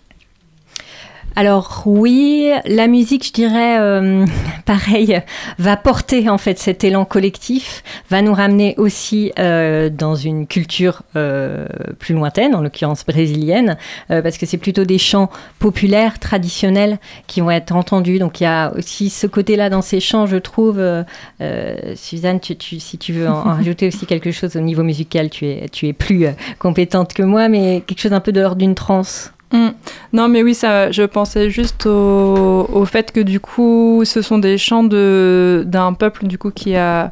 [1.38, 4.26] Alors oui, la musique, je dirais, euh,
[4.66, 5.22] pareil,
[5.60, 11.02] va porter en fait cet élan collectif, va nous ramener aussi euh, dans une culture
[11.18, 11.66] euh,
[12.00, 13.76] plus lointaine, en l'occurrence brésilienne,
[14.12, 15.30] euh, parce que c'est plutôt des chants
[15.60, 18.18] populaires, traditionnels, qui vont être entendus.
[18.18, 20.80] Donc il y a aussi ce côté-là dans ces chants, je trouve.
[20.80, 21.04] euh,
[21.42, 24.84] euh, Suzanne, tu, tu- si tu veux en, en rajouter aussi quelque chose au niveau
[24.84, 26.28] musical, tu es, tu es plus
[26.60, 29.34] compétente que moi, mais quelque chose un peu de l'ordre d'une transe.
[29.56, 29.74] Mm.
[30.14, 34.38] Non, mais oui, ça, je pensais juste au, au fait que du coup, ce sont
[34.38, 37.10] des chants de d'un peuple du coup qui a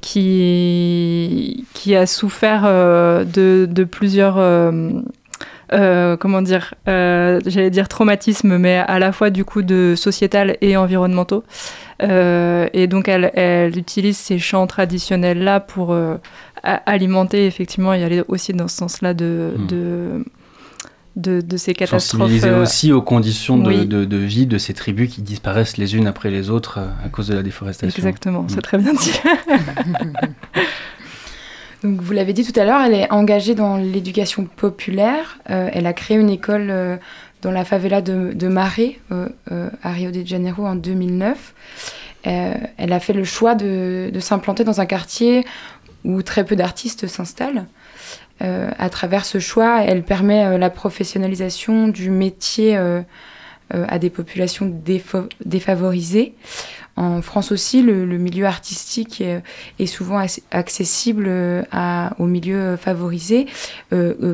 [0.00, 4.36] qui, qui a souffert euh, de, de plusieurs.
[4.38, 4.90] euh,
[5.72, 10.56] euh, comment dire euh, J'allais dire traumatismes, mais à la fois du coup de sociétal
[10.60, 11.42] et environnementaux.
[12.02, 16.16] Euh, et donc elle, elle utilise ces chants traditionnels-là pour euh,
[16.62, 19.66] a- alimenter effectivement et aller aussi dans ce sens-là de, Hmm.
[19.66, 20.24] de,
[21.16, 22.20] de, de ces catastrophes.
[22.22, 23.86] Sensibiliser euh, aussi aux conditions de, oui.
[23.86, 27.08] de- de vie de ces tribus qui disparaissent les unes après les autres euh, à
[27.08, 27.96] cause de la déforestation.
[27.96, 28.48] Exactement, Mm.
[28.48, 29.12] c'est très bien dit.
[31.82, 35.38] Donc, vous l'avez dit tout à l'heure, elle est engagée dans l'éducation populaire.
[35.50, 36.96] Euh, elle a créé une école euh,
[37.42, 41.54] dans la favela de, de Maré, euh, euh, à Rio de Janeiro, en 2009.
[42.26, 45.44] Euh, elle a fait le choix de, de s'implanter dans un quartier
[46.04, 47.66] où très peu d'artistes s'installent.
[48.42, 53.00] Euh, à travers ce choix, elle permet euh, la professionnalisation du métier euh,
[53.74, 54.66] euh, à des populations
[55.44, 56.34] défavorisées.
[56.96, 59.42] En France aussi, le, le milieu artistique est,
[59.78, 61.28] est souvent ac- accessible
[61.72, 63.46] à, aux milieux favorisés.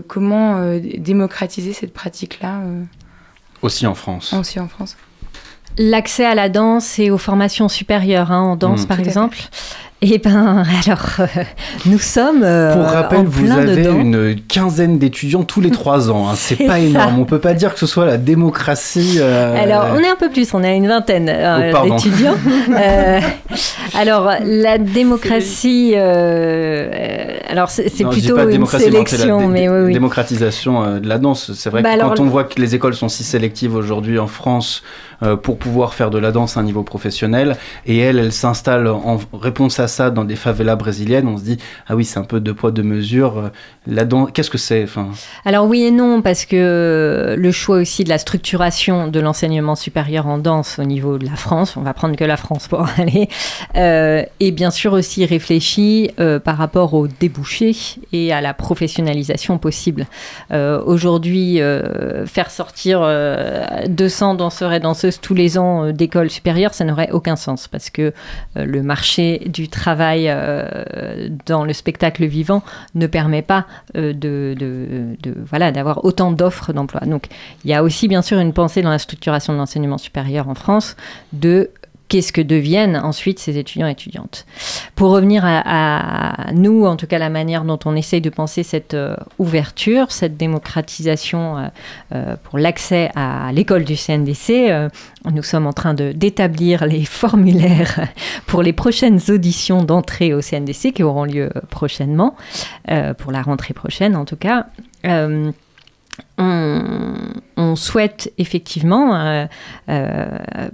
[0.08, 2.82] Comment euh, démocratiser cette pratique-là euh,
[3.62, 4.32] Aussi en France.
[4.34, 4.96] aussi en France
[5.78, 8.86] L'accès à la danse et aux formations supérieures hein, en danse, Mm.
[8.86, 9.10] par Tout à fait.
[9.10, 9.38] exemple.
[10.02, 11.26] Eh ben, alors, euh,
[11.84, 13.98] nous sommes euh, Pour rappel, en vous plein avez dedans.
[14.00, 16.26] une quinzaine d'étudiants tous les trois ans.
[16.30, 16.32] hein.
[16.36, 16.78] C'est pas ça.
[16.78, 17.18] énorme.
[17.18, 19.16] On peut pas dire que ce soit la démocratie.
[19.18, 22.34] euh, Alors, on est un peu plus, on a une vingtaine euh, Oh, d'étudiants.
[22.70, 23.20] Euh,
[23.98, 29.92] alors, la démocratie, alors c'est plutôt pas une la sélection, dé- mais oui, oui.
[29.92, 31.52] démocratisation euh, de la danse.
[31.54, 34.18] C'est vrai Bah que alors, quand on voit que les écoles sont si sélectives aujourd'hui
[34.18, 34.82] en France
[35.22, 38.86] euh, pour pouvoir faire de la danse à un niveau professionnel, et elle, elle s'installe
[38.88, 42.24] en réponse à ça dans des favelas brésiliennes, on se dit ah oui, c'est un
[42.24, 43.50] peu deux poids deux mesures.
[43.88, 45.10] Euh, danse, qu'est-ce que c'est Enfin,
[45.44, 50.26] Alors oui et non, parce que le choix aussi de la structuration de l'enseignement supérieur
[50.26, 53.28] en danse au niveau de la France, on va prendre que la France pour aller,
[53.76, 57.76] euh, est bien sûr aussi réfléchi euh, par rapport aux débouchés
[58.12, 60.06] et à la professionnalisation possible.
[60.52, 61.60] Euh, Aujourd'hui,
[62.26, 67.36] faire sortir euh, 200 danseurs et danseuses tous les ans d'écoles supérieures, ça n'aurait aucun
[67.36, 68.12] sens, parce que
[68.56, 72.62] le marché du travail euh, dans le spectacle vivant
[72.94, 73.66] ne permet pas
[73.96, 74.54] euh, de-
[75.48, 77.00] voilà d'avoir autant d'offres d'emploi.
[77.06, 77.26] Donc
[77.64, 80.54] il y a aussi bien sûr une pensée dans la structuration de l'enseignement supérieur en
[80.54, 80.96] France
[81.32, 81.70] de
[82.10, 84.44] qu'est-ce que deviennent ensuite ces étudiants et étudiantes.
[84.96, 88.94] Pour revenir à, nous, en tout cas la manière dont on essaye de penser cette
[88.94, 91.68] euh, ouverture, cette démocratisation euh,
[92.12, 94.88] euh, pour l'accès à l'école du CNDC,
[95.32, 98.08] nous sommes en train d'établir les formulaires
[98.46, 102.34] pour les prochaines auditions d'entrée au CNDC qui auront lieu prochainement,
[103.18, 104.66] pour la rentrée prochaine en tout cas.
[106.40, 109.46] On, souhaite effectivement euh,
[109.90, 110.26] euh,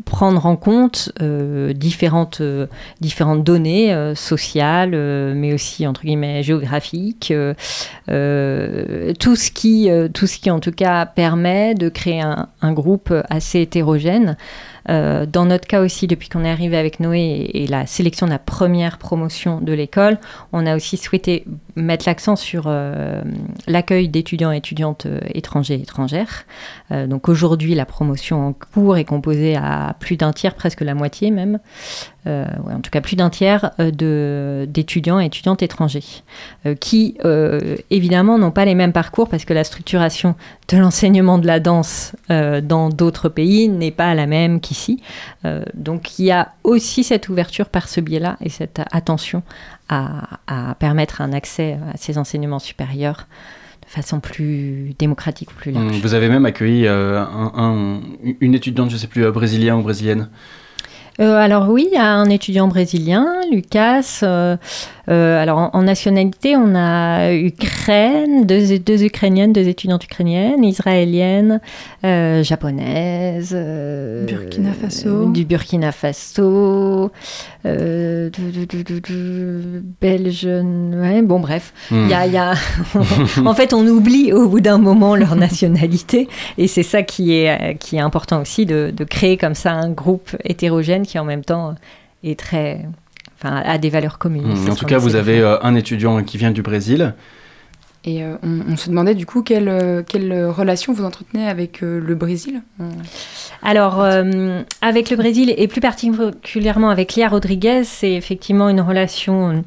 [0.06, 2.40] prendre en compte euh, différentes,
[3.00, 4.92] différentes données sociales,
[5.34, 7.34] mais aussi entre guillemets géographiques,
[8.06, 13.60] tout, ce qui, tout ce qui en tout cas permet de créer un, groupe assez
[13.60, 14.36] hétérogène.
[14.88, 18.38] Dans notre cas aussi, depuis qu'on est arrivé avec Noé et la sélection de la
[18.38, 20.18] première promotion de l'école,
[20.52, 21.44] on a aussi souhaité
[21.76, 23.22] mettre l'accent sur euh,
[23.66, 26.44] l'accueil d'étudiants et étudiantes euh, étrangers et étrangères.
[26.90, 30.94] Euh, donc aujourd'hui, la promotion en cours est composée à plus d'un tiers, presque la
[30.94, 31.58] moitié même,
[32.28, 36.02] en tout cas plus d'un tiers d'étudiants et étudiantes étrangers,
[36.80, 37.16] qui
[37.90, 40.34] évidemment n'ont pas les mêmes parcours parce que la structuration
[40.66, 45.00] de l'enseignement de la danse dans d'autres pays n'est pas la même qu'ici.
[45.74, 49.44] Donc il y a aussi cette ouverture par ce biais-là et cette attention
[49.88, 53.26] à, permettre un accès à ces enseignements supérieurs
[53.84, 56.00] de façon plus démocratique, plus large.
[56.00, 58.00] vous avez même accueilli euh, un- un-
[58.40, 60.28] une étudiante, je sais plus, euh, brésilienne ou brésilienne.
[61.20, 64.20] Euh, alors oui, il y a un étudiant brésilien, Lucas.
[64.22, 64.56] euh,
[65.08, 71.60] euh, alors en, en nationalité, on a Ukraine, deux, deux Ukrainiennes, deux étudiantes ukrainiennes, israéliennes,
[72.04, 75.30] euh, japonaises, euh, Burkina Faso.
[75.30, 77.10] du Burkina Faso,
[77.64, 81.72] euh, du- du- du- du- du- belge, ouais, bon bref.
[81.90, 82.04] Hmm.
[82.06, 82.54] Il y a, il y a-
[83.44, 87.76] en fait, on oublie au bout d'un moment leur nationalité, et c'est ça qui est,
[87.78, 91.44] qui est important aussi de, de créer comme ça un groupe hétérogène qui en même
[91.44, 91.74] temps
[92.22, 92.86] est très,
[93.38, 94.54] enfin, a des valeurs communes.
[94.56, 97.14] C'est En tout cas, vous avez euh, un étudiant qui vient du Brésil.
[98.08, 101.82] Et euh, on, on se demandait du coup quelle, euh, quelle relation vous entretenez avec
[101.82, 102.62] euh, le Brésil?
[103.62, 109.64] Alors, euh, avec le Brésil et plus particulièrement avec Lia Rodriguez, c'est effectivement une relation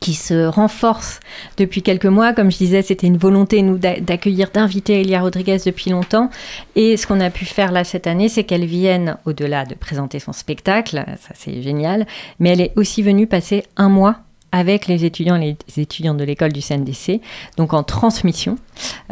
[0.00, 1.20] qui se renforce
[1.56, 2.32] depuis quelques mois.
[2.32, 6.30] Comme je disais, c'était une volonté, nous, d'a- d'accueillir, d'inviter Elia Rodriguez depuis longtemps.
[6.76, 10.18] Et ce qu'on a pu faire là cette année, c'est qu'elle vienne, au-delà de présenter
[10.18, 12.06] son spectacle, ça c'est génial,
[12.38, 14.16] mais elle est aussi venue passer un mois
[14.52, 17.20] avec les étudiants et les étudiantes de l'école du CNDC,
[17.56, 18.56] donc en transmission.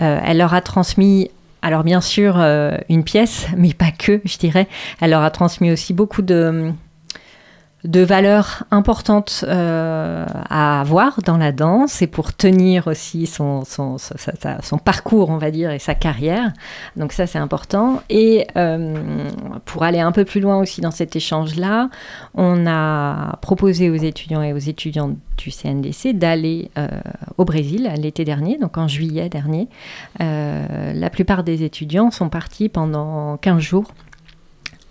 [0.01, 1.31] Euh, elle leur a transmis,
[1.63, 4.67] alors bien sûr, euh, une pièce, mais pas que, je dirais.
[5.01, 6.73] Elle leur a transmis aussi beaucoup de,
[7.85, 13.97] de valeurs importantes euh, à avoir dans la danse et pour tenir aussi son, son,
[13.99, 16.53] son, parcours, on va dire, et sa carrière.
[16.97, 18.03] Donc ça, c'est important.
[18.09, 19.29] Et euh,
[19.67, 21.91] pour aller un peu plus loin aussi dans cet échange-là,
[22.35, 26.89] on a proposé aux étudiants et aux étudiantes du CNDC d'aller euh,
[27.37, 29.69] au Brésil l'été dernier, donc en juillet dernier.
[30.19, 33.93] La plupart des étudiants sont partis pendant 15 jours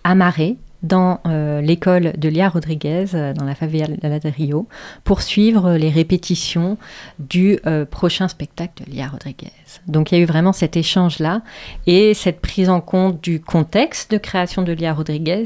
[0.03, 4.67] à Maré, dans euh, l'école de Lia Rodriguez, euh, dans la favela de Rio,
[5.03, 6.77] pour suivre les répétitions
[7.19, 9.51] du euh, prochain spectacle de Lia Rodriguez.
[9.87, 11.41] Donc il y a eu vraiment cet échange-là
[11.87, 15.45] et cette prise en compte du contexte de création de Lia Rodriguez,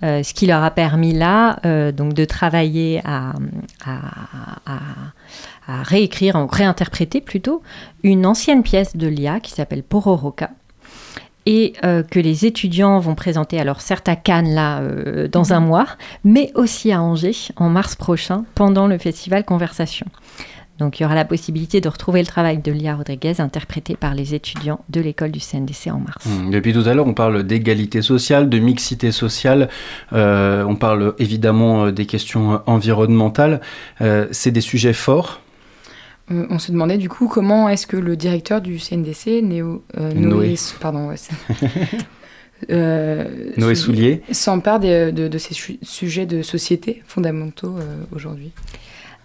[0.00, 1.58] ce qui leur a permis là
[1.92, 3.32] donc de travailler à,
[3.84, 7.62] à, réécrire, réinterpréter plutôt,
[8.02, 10.50] une ancienne pièce de Lia qui s'appelle Pororoca
[11.48, 15.60] et euh, que les étudiants vont présenter, alors certes à Cannes là euh, dans un
[15.60, 15.86] mois,
[16.22, 20.06] mais aussi à Angers en mars prochain pendant le festival Conversation.
[20.78, 24.14] Donc il y aura la possibilité de retrouver le travail de Lia Rodriguez interprété par
[24.14, 26.26] les étudiants de l'école du CNDC en mars.
[26.26, 29.70] Hum, Depuis tout à l'heure, on parle d'égalité sociale, de mixité sociale,
[30.12, 33.62] euh, on parle évidemment des questions environnementales.
[34.30, 35.40] C'est des sujets forts.
[36.30, 40.12] Euh, on se demandait du coup comment est-ce que le directeur du CNDC, Néo, euh,
[40.12, 40.48] Noé.
[40.48, 41.10] Noé, pardon,
[42.70, 43.24] euh,
[43.56, 44.22] Noé Soulier.
[44.32, 48.50] s'empare de, de ces su- sujets de société fondamentaux euh, aujourd'hui.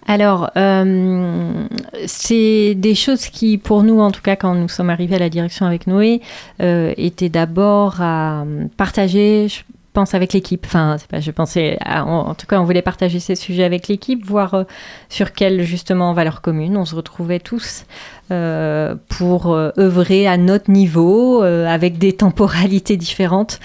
[0.06, 1.66] Alors, euh,
[2.08, 5.30] c'est des choses qui, pour nous, en tout cas, quand nous sommes arrivés à la
[5.30, 6.22] direction avec Noé,
[6.62, 8.44] euh, étaient d'abord à
[8.76, 9.62] partager, je
[9.94, 10.66] pense, avec l'équipe.
[10.66, 14.54] Enfin, pas, je pensais, en, tout cas, on voulait partager ces sujets avec l'équipe, voir
[14.54, 14.64] euh,
[15.10, 17.86] sur quelles, justement, valeurs communes on se retrouvait tous
[18.32, 23.60] euh, pour euh, œuvrer à notre niveau, avec des temporalités différentes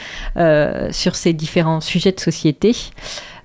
[0.90, 2.74] sur ces différents sujets de société.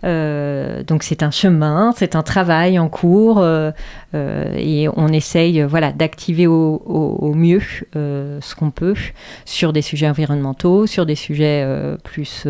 [0.03, 3.71] Euh, donc c'est un chemin, c'est un travail en cours euh,
[4.15, 7.61] euh, et on essaye voilà, d'activer au, mieux
[7.93, 8.95] ce qu'on peut
[9.45, 11.65] sur des sujets environnementaux, sur des sujets
[12.03, 12.47] plus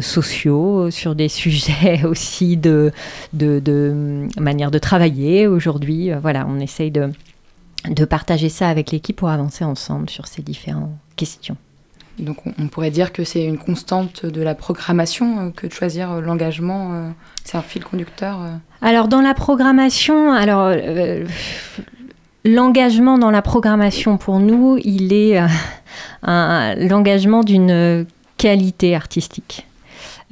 [0.00, 2.92] sociaux, sur des sujets aussi de,
[3.32, 6.10] de manière de travailler aujourd'hui.
[6.20, 7.10] Voilà, on essaye de,
[7.88, 11.56] de partager ça avec l'équipe pour avancer ensemble sur ces différentes questions.
[12.20, 16.12] Donc on, pourrait dire que c'est une constante de la programmation euh, que de choisir
[16.12, 16.92] euh, l'engagement.
[16.92, 17.10] euh,
[17.44, 18.38] c'est un fil conducteur.
[18.82, 20.72] Alors dans la programmation, alors
[22.44, 25.40] l'engagement dans la programmation pour nous, il est
[26.22, 28.06] l'engagement d'une
[28.36, 29.66] qualité artistique.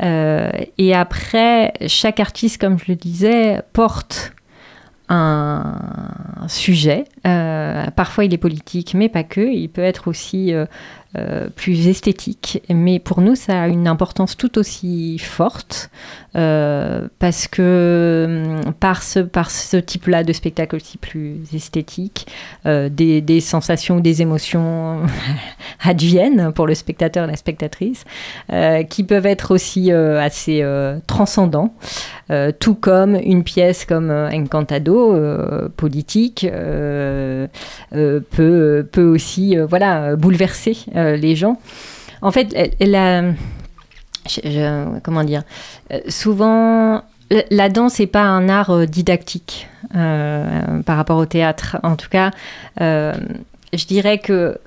[0.00, 4.32] Et après, chaque artiste, comme je le disais, porte
[5.08, 7.04] un sujet.
[7.24, 9.40] Parfois, il est politique, mais pas que.
[9.40, 10.54] Il peut être aussi
[11.16, 12.62] euh, plus esthétique.
[12.68, 15.88] Mais pour nous, ça a une importance tout aussi forte
[16.36, 22.26] euh, parce que hum, par ce, par ce type-là de spectacle aussi plus esthétique,
[22.66, 25.00] euh, des, des sensations des émotions
[25.82, 28.04] adviennent pour le spectateur et la spectatrice,
[28.90, 30.62] qui peuvent être aussi assez
[31.06, 31.74] transcendants,
[32.58, 35.16] tout comme une pièce comme Encantado,
[35.76, 36.46] politique,
[37.90, 40.76] peut, peut aussi voilà, bouleverser
[41.12, 41.58] euh, les gens.
[42.22, 42.54] En fait,
[45.02, 45.42] comment dire,
[45.92, 51.78] euh, souvent, la- danse n'est pas un art euh, didactique par rapport au théâtre.
[51.82, 52.30] En tout cas,
[52.78, 54.58] je dirais que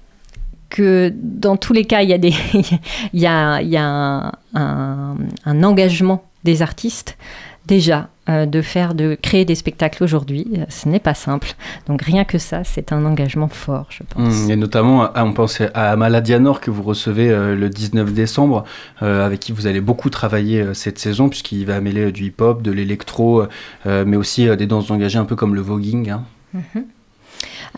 [0.70, 2.34] que dans tous les cas, il y a, des,
[3.14, 5.18] il y a, il y a un,
[5.64, 7.18] engagement des artistes
[7.66, 8.08] déjà
[8.46, 10.48] de faire, de créer des spectacles aujourd'hui.
[10.58, 11.54] Euh, Ce n'est pas simple.
[11.88, 14.44] Donc rien que ça, c'est un engagement fort, je pense.
[14.46, 18.64] Hum, Et notamment, à- on pense à Maladianor que vous recevez euh, le 19 décembre,
[19.02, 22.26] euh, avec qui vous allez beaucoup travailler euh, cette saison, puisqu'il va mêler euh, du
[22.26, 23.44] hip-hop, de l'électro,
[23.86, 26.10] euh, mais aussi euh, des danses engagées un peu comme le voguing.
[26.10, 26.24] hein.
[26.54, 26.84] Mhm.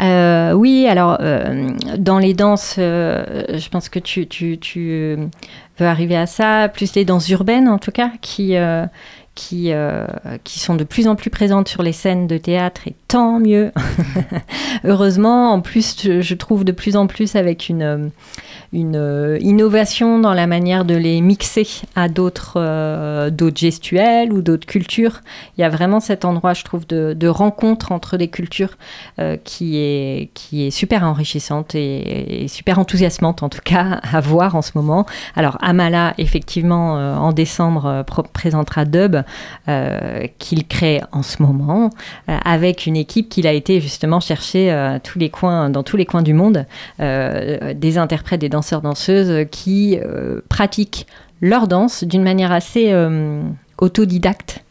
[0.01, 5.17] Euh, oui, alors euh, dans les danses, euh, je pense que tu, tu, tu euh,
[5.77, 8.85] veux arriver à ça, plus les danses urbaines en tout cas, qui, euh,
[9.35, 10.05] qui, euh,
[10.43, 13.71] qui sont de plus en plus présentes sur les scènes de théâtre et tant mieux.
[14.83, 18.07] Heureusement, en plus, je, trouve de plus en plus avec une, euh,
[18.73, 25.21] une euh, innovation dans la manière de les mixer à d'autres gestuels ou d'autres cultures.
[25.57, 28.77] Il y a vraiment cet endroit, je trouve, de, rencontre entre les cultures
[29.43, 34.61] qui, est, qui est super enrichissante et, super enthousiasmante, en tout cas, à voir en
[34.61, 35.05] ce moment.
[35.35, 38.03] Alors, Amala, effectivement, en décembre,
[38.33, 39.22] présentera Dub,
[39.67, 41.89] euh, qu'il crée en ce moment,
[42.29, 44.99] euh, avec une équipe qu'il a été justement chercher euh,
[45.69, 46.65] dans tous les coins du monde,
[46.99, 51.07] des interprètes, des danseurs-danseuses qui euh, pratiquent
[51.41, 52.93] leur danse d'une manière assez
[53.77, 54.62] autodidacte.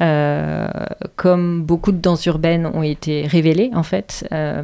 [0.00, 0.68] Euh,
[1.16, 4.26] comme beaucoup de danses urbaines ont été révélées en fait.
[4.32, 4.62] Euh,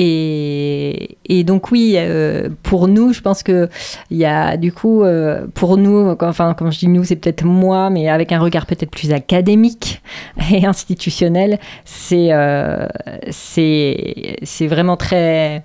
[0.00, 3.68] et, donc oui, euh, pour nous, je pense que
[4.10, 5.02] il y a du coup,
[5.54, 8.90] pour nous, enfin quand je dis nous, c'est peut-être moi, mais avec un regard peut-être
[8.90, 10.02] plus académique
[10.52, 12.86] et institutionnel, c'est euh,
[13.30, 15.64] c'est vraiment très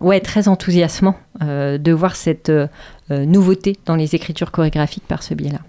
[0.00, 2.52] ouais très enthousiasmant de voir cette
[3.10, 5.60] nouveauté dans les écritures chorégraphiques par ce biais-là.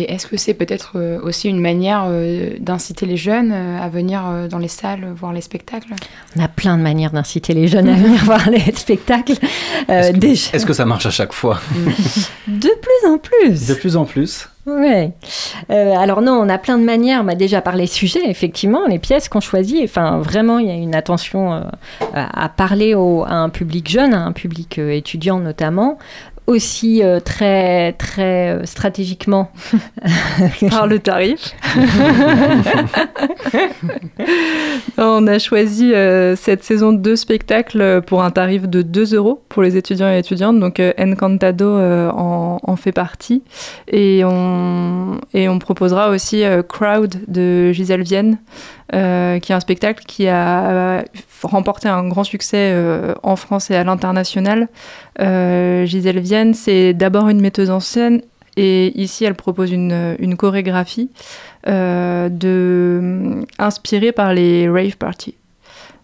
[0.00, 3.88] Et est-ce que c'est peut-être euh, aussi une manière euh, d'inciter les jeunes euh, à
[3.88, 5.94] venir dans les salles voir les spectacles?
[6.36, 9.32] On a plein de manières d'inciter les jeunes à venir voir les spectacles.
[9.88, 11.60] Euh, Est-ce que, déjà, est-ce que ça marche à chaque fois?
[12.46, 13.66] De plus en plus.
[13.68, 14.48] De plus en plus.
[15.70, 17.22] Euh, alors non, on a plein de manières.
[17.24, 19.82] On a déjà parlé sujet, effectivement, les pièces qu'on choisit.
[19.84, 21.60] Enfin, vraiment, il y a une attention euh,
[22.14, 25.98] à à parler au- à un public jeune, à un public euh, étudiant notamment.
[26.46, 29.50] Aussi euh, très très euh, stratégiquement
[30.70, 31.56] Par le tarif.
[34.96, 39.62] On a choisi euh, cette saison deux spectacles pour un tarif de 2 euros pour
[39.62, 40.60] les étudiants et étudiantes.
[40.60, 43.42] Donc Encantado en, en fait partie.
[43.88, 48.38] Et on, et on proposera aussi Crowd de Gisèle Vienne,
[48.94, 51.02] euh, qui est un spectacle qui a euh,
[51.42, 54.68] remporté un grand succès euh, en France et à l'international.
[55.18, 58.22] Gisèle Vienne, c'est d'abord une metteuse en scène
[58.56, 61.10] et ici, elle propose une, chorégraphie
[61.66, 65.34] inspirée par les rave parties.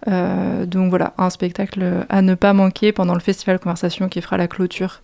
[0.07, 4.49] Donc voilà, un spectacle à ne pas manquer pendant le festival Conversation qui fera la
[4.49, 5.03] clôture.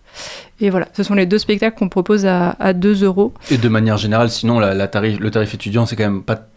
[0.59, 3.33] Et voilà, ce sont les deux spectacles qu'on propose à, à 2 euros.
[3.49, 6.49] Et de manière générale, sinon, le tarif étudiant, c'est quand même pas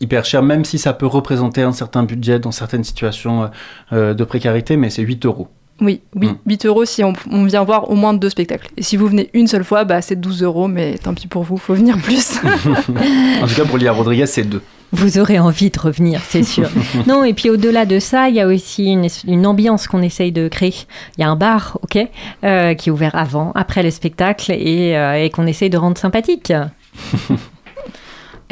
[0.00, 3.50] hyper cher, même si ça peut représenter un certain budget dans certaines situations
[3.92, 5.48] euh, de précarité, mais c'est 8 euros.
[5.82, 6.36] Oui, oui, Mm.
[6.46, 8.68] 8 euros si on, on vient voir au moins deux spectacles.
[8.76, 11.42] Et si vous venez une seule fois, bah, c'est 12 euros, mais tant pis pour
[11.42, 12.38] vous, faut venir plus.
[13.42, 14.60] En tout cas, pour Lia Rodriguez, c'est 2.
[14.92, 16.68] Vous aurez envie de revenir, c'est sûr.
[17.06, 20.32] non, et puis au-delà de ça, il y a aussi une, une ambiance qu'on essaye
[20.32, 20.74] de créer.
[21.16, 21.98] Il y a un bar, ok,
[22.44, 25.96] euh, qui est ouvert avant, après le spectacle et, euh, et qu'on essaye de rendre
[25.96, 26.52] sympathique.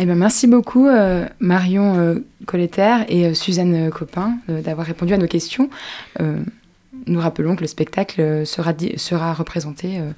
[0.01, 4.87] Eh ben, merci beaucoup euh, Marion euh, Colletter et euh, Suzanne euh, Copin euh, d'avoir
[4.87, 5.71] répondu à nos questions.
[6.21, 6.39] Euh,
[7.07, 10.11] nous rappelons que le spectacle sera, sera représenté euh,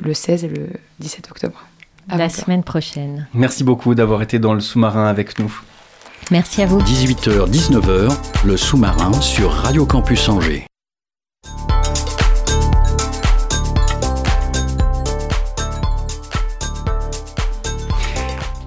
[0.00, 0.68] le 16 et le
[1.00, 1.64] 17 octobre.
[2.08, 2.44] à La 20 heures.
[2.44, 3.26] semaine prochaine.
[3.34, 5.52] Merci beaucoup d'avoir été dans le sous-marin avec nous.
[6.30, 6.80] Merci à vous.
[6.80, 8.16] 18h, 19h,
[8.46, 10.64] le sous-marin sur Radio Campus Angers.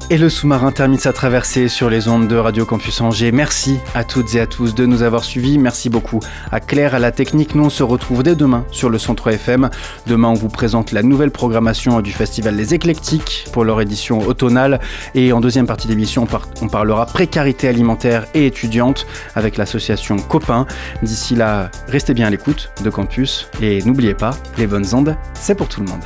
[0.09, 3.33] Et le sous-marin termine sa traversée sur les ondes de Radio Campus Angers.
[3.33, 5.57] Merci à toutes et à tous de nous avoir suivis.
[5.57, 7.55] Merci beaucoup à Claire, à la technique.
[7.55, 9.69] Nous, on se retrouve dès demain sur le 103 FM.
[10.05, 14.79] Demain, on vous présente la nouvelle programmation du festival Les Éclectiques pour leur édition automnale.
[15.13, 20.67] Et en deuxième partie d'émission, on, on parlera précarité alimentaire et étudiante avec l'association Copain.
[21.03, 23.49] D'ici là, restez bien à l'écoute de Campus.
[23.61, 26.05] Et n'oubliez pas, les bonnes ondes, c'est pour tout le monde.